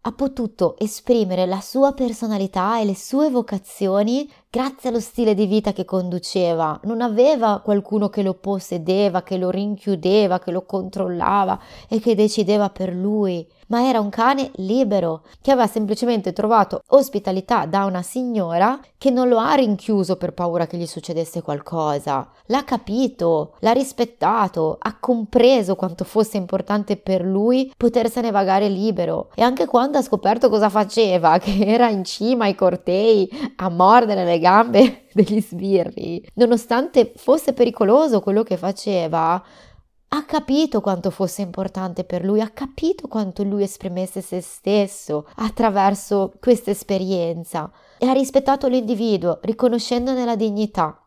ha 0.09 0.13
potuto 0.13 0.77
esprimere 0.79 1.45
la 1.45 1.61
sua 1.61 1.93
personalità 1.93 2.81
e 2.81 2.85
le 2.85 2.97
sue 2.97 3.31
vocazioni 3.31 4.31
grazie 4.51 4.89
allo 4.89 5.01
stile 5.01 5.35
di 5.35 5.47
vita 5.47 5.73
che 5.73 5.85
conduceva. 5.85 6.81
Non 6.85 7.03
aveva 7.03 7.61
qualcuno 7.63 8.09
che 8.09 8.23
lo 8.23 8.35
possedeva, 8.35 9.23
che 9.23 9.37
lo 9.37 9.51
rinchiudeva, 9.51 10.39
che 10.39 10.51
lo 10.51 10.65
controllava 10.65 11.59
e 11.89 12.01
che 12.01 12.15
decideva 12.15 12.71
per 12.71 12.95
lui 12.95 13.47
ma 13.69 13.87
era 13.87 14.01
un 14.01 14.09
cane 14.09 14.51
libero 14.57 15.23
che 15.41 15.51
aveva 15.51 15.67
semplicemente 15.67 16.33
trovato 16.33 16.83
ospitalità 16.89 17.67
da 17.67 17.85
una 17.85 18.03
signora 18.03 18.79
che 18.97 19.11
non 19.11 19.29
lo 19.29 19.39
ha 19.39 19.55
rinchiuso 19.55 20.17
per 20.17 20.33
paura 20.33 20.67
che 20.67 20.77
gli 20.77 20.87
succedesse 20.87 21.43
qualcosa. 21.43 22.29
L'ha 22.47 22.65
capito, 22.65 23.55
l'ha 23.61 23.73
rispettato, 23.73 24.77
ha 24.79 24.99
compreso 24.99 25.77
quanto 25.77 26.05
fosse 26.05 26.37
importante 26.37 26.97
per 26.97 27.23
lui 27.23 27.73
potersene 27.77 28.31
vagare 28.31 28.69
libero 28.69 29.31
e 29.35 29.43
anche 29.43 29.67
quando 29.67 29.99
ha 29.99 30.03
scoperto 30.03 30.49
cosa 30.49 30.69
faceva, 30.69 31.39
che 31.39 31.59
era 31.61 31.89
in 31.89 32.05
cima 32.05 32.45
ai 32.45 32.55
cortei 32.55 33.29
a 33.57 33.69
mordere 33.69 34.25
le 34.39 34.41
gambe 34.41 35.07
degli 35.13 35.41
sbirri, 35.41 36.27
nonostante 36.35 37.13
fosse 37.17 37.53
pericoloso 37.53 38.21
quello 38.21 38.43
che 38.43 38.57
faceva, 38.57 39.43
ha 40.11 40.25
capito 40.25 40.81
quanto 40.81 41.11
fosse 41.11 41.43
importante 41.43 42.05
per 42.05 42.25
lui, 42.25 42.41
ha 42.41 42.49
capito 42.49 43.09
quanto 43.09 43.43
lui 43.43 43.65
esprimesse 43.65 44.23
se 44.23 44.41
stesso 44.41 45.27
attraverso 45.37 46.33
questa 46.41 46.71
esperienza 46.71 47.71
e 47.99 48.07
ha 48.09 48.13
rispettato 48.13 48.69
l'individuo, 48.69 49.41
riconoscendone 49.43 50.25
la 50.25 50.37
dignità. 50.37 51.03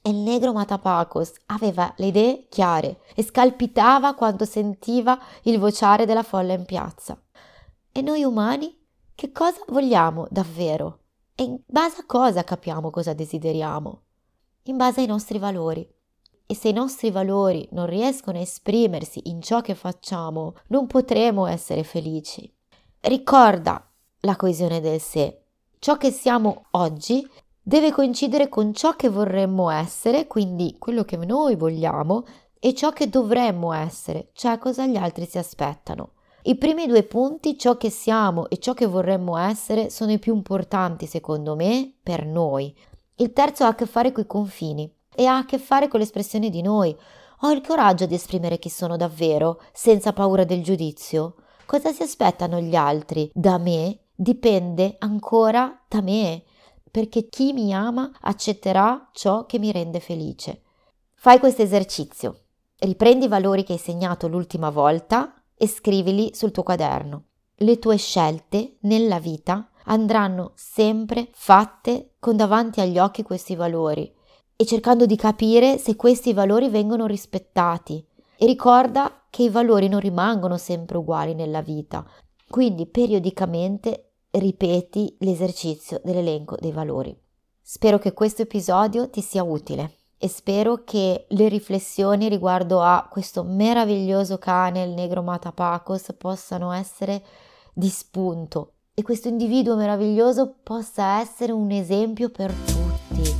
E 0.00 0.10
il 0.10 0.16
negro 0.16 0.52
Matapacos 0.52 1.32
aveva 1.46 1.92
le 1.96 2.06
idee 2.06 2.46
chiare 2.48 3.00
e 3.14 3.24
scalpitava 3.24 4.14
quando 4.14 4.44
sentiva 4.44 5.18
il 5.42 5.58
vociare 5.58 6.06
della 6.06 6.22
folla 6.22 6.52
in 6.52 6.64
piazza. 6.64 7.20
E 7.92 8.02
noi 8.02 8.22
umani 8.22 8.72
che 9.14 9.32
cosa 9.32 9.58
vogliamo 9.66 10.28
davvero? 10.30 11.05
E 11.38 11.42
in 11.42 11.58
base 11.66 12.00
a 12.00 12.06
cosa 12.06 12.44
capiamo 12.44 12.88
cosa 12.88 13.12
desideriamo? 13.12 14.00
In 14.64 14.78
base 14.78 15.02
ai 15.02 15.06
nostri 15.06 15.38
valori. 15.38 15.86
E 16.46 16.54
se 16.54 16.70
i 16.70 16.72
nostri 16.72 17.10
valori 17.10 17.68
non 17.72 17.84
riescono 17.84 18.38
a 18.38 18.40
esprimersi 18.40 19.20
in 19.24 19.42
ciò 19.42 19.60
che 19.60 19.74
facciamo, 19.74 20.54
non 20.68 20.86
potremo 20.86 21.44
essere 21.44 21.84
felici. 21.84 22.50
Ricorda 23.00 23.86
la 24.20 24.34
coesione 24.34 24.80
del 24.80 24.98
sé. 24.98 25.42
Ciò 25.78 25.98
che 25.98 26.10
siamo 26.10 26.64
oggi 26.70 27.28
deve 27.60 27.92
coincidere 27.92 28.48
con 28.48 28.72
ciò 28.72 28.96
che 28.96 29.10
vorremmo 29.10 29.68
essere, 29.68 30.26
quindi 30.26 30.76
quello 30.78 31.04
che 31.04 31.18
noi 31.18 31.54
vogliamo, 31.54 32.24
e 32.58 32.72
ciò 32.72 32.92
che 32.92 33.10
dovremmo 33.10 33.74
essere, 33.74 34.30
cioè 34.32 34.56
cosa 34.56 34.86
gli 34.86 34.96
altri 34.96 35.26
si 35.26 35.36
aspettano. 35.36 36.12
I 36.48 36.54
primi 36.54 36.86
due 36.86 37.02
punti, 37.02 37.58
ciò 37.58 37.76
che 37.76 37.90
siamo 37.90 38.48
e 38.48 38.58
ciò 38.58 38.72
che 38.72 38.86
vorremmo 38.86 39.36
essere, 39.36 39.90
sono 39.90 40.12
i 40.12 40.20
più 40.20 40.32
importanti 40.32 41.06
secondo 41.06 41.56
me 41.56 41.92
per 42.00 42.24
noi. 42.24 42.72
Il 43.16 43.32
terzo 43.32 43.64
ha 43.64 43.68
a 43.68 43.74
che 43.74 43.84
fare 43.84 44.12
con 44.12 44.22
i 44.22 44.28
confini 44.28 44.88
e 45.12 45.26
ha 45.26 45.38
a 45.38 45.44
che 45.44 45.58
fare 45.58 45.88
con 45.88 45.98
l'espressione 45.98 46.48
di 46.48 46.62
noi. 46.62 46.96
Ho 47.40 47.50
il 47.50 47.66
coraggio 47.66 48.06
di 48.06 48.14
esprimere 48.14 48.60
chi 48.60 48.68
sono 48.68 48.96
davvero, 48.96 49.60
senza 49.72 50.12
paura 50.12 50.44
del 50.44 50.62
giudizio. 50.62 51.34
Cosa 51.66 51.90
si 51.92 52.04
aspettano 52.04 52.60
gli 52.60 52.76
altri 52.76 53.28
da 53.34 53.58
me 53.58 54.02
dipende 54.14 54.94
ancora 55.00 55.82
da 55.88 56.00
me, 56.00 56.44
perché 56.88 57.28
chi 57.28 57.52
mi 57.54 57.74
ama 57.74 58.12
accetterà 58.20 59.10
ciò 59.12 59.46
che 59.46 59.58
mi 59.58 59.72
rende 59.72 59.98
felice. 59.98 60.62
Fai 61.12 61.40
questo 61.40 61.62
esercizio. 61.62 62.42
Riprendi 62.78 63.24
i 63.24 63.28
valori 63.28 63.64
che 63.64 63.72
hai 63.72 63.78
segnato 63.78 64.28
l'ultima 64.28 64.70
volta 64.70 65.35
e 65.56 65.66
scrivili 65.66 66.30
sul 66.34 66.50
tuo 66.50 66.62
quaderno. 66.62 67.24
Le 67.56 67.78
tue 67.78 67.96
scelte 67.96 68.76
nella 68.80 69.18
vita 69.18 69.70
andranno 69.84 70.52
sempre 70.54 71.28
fatte 71.32 72.14
con 72.18 72.36
davanti 72.36 72.80
agli 72.80 72.98
occhi 72.98 73.22
questi 73.22 73.54
valori 73.54 74.12
e 74.54 74.64
cercando 74.66 75.06
di 75.06 75.16
capire 75.16 75.78
se 75.78 75.96
questi 75.96 76.32
valori 76.32 76.68
vengono 76.68 77.06
rispettati. 77.06 78.04
E 78.36 78.46
ricorda 78.46 79.24
che 79.30 79.44
i 79.44 79.48
valori 79.48 79.88
non 79.88 80.00
rimangono 80.00 80.58
sempre 80.58 80.98
uguali 80.98 81.34
nella 81.34 81.62
vita, 81.62 82.04
quindi 82.48 82.86
periodicamente 82.86 84.12
ripeti 84.32 85.16
l'esercizio 85.20 86.00
dell'elenco 86.04 86.56
dei 86.58 86.72
valori. 86.72 87.18
Spero 87.62 87.98
che 87.98 88.12
questo 88.12 88.42
episodio 88.42 89.08
ti 89.08 89.22
sia 89.22 89.42
utile 89.42 89.96
e 90.18 90.28
spero 90.28 90.82
che 90.84 91.26
le 91.28 91.48
riflessioni 91.48 92.28
riguardo 92.28 92.80
a 92.80 93.06
questo 93.10 93.42
meraviglioso 93.44 94.38
cane, 94.38 94.82
il 94.82 94.90
negro 94.90 95.22
Matapacos, 95.22 96.14
possano 96.16 96.72
essere 96.72 97.22
di 97.72 97.88
spunto 97.88 98.72
e 98.94 99.02
questo 99.02 99.28
individuo 99.28 99.76
meraviglioso 99.76 100.54
possa 100.62 101.20
essere 101.20 101.52
un 101.52 101.70
esempio 101.70 102.30
per 102.30 102.50
tutti 102.50 103.34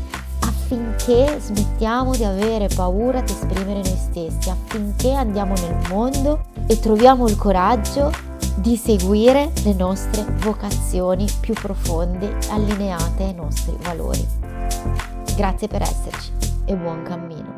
affinché 0.66 1.38
smettiamo 1.38 2.16
di 2.16 2.24
avere 2.24 2.68
paura 2.74 3.20
di 3.20 3.30
esprimere 3.30 3.82
noi 3.82 3.96
stessi, 3.96 4.50
affinché 4.50 5.12
andiamo 5.12 5.54
nel 5.54 5.88
mondo 5.88 6.46
e 6.66 6.80
troviamo 6.80 7.28
il 7.28 7.36
coraggio 7.36 8.10
di 8.56 8.76
seguire 8.76 9.52
le 9.62 9.74
nostre 9.74 10.24
vocazioni 10.38 11.26
più 11.40 11.54
profonde, 11.54 12.36
allineate 12.50 13.22
ai 13.22 13.34
nostri 13.34 13.76
valori. 13.80 14.26
Grazie 15.36 15.68
per 15.68 15.82
esserci 15.82 16.45
e 16.66 16.74
buon 16.76 17.02
cammino. 17.04 17.55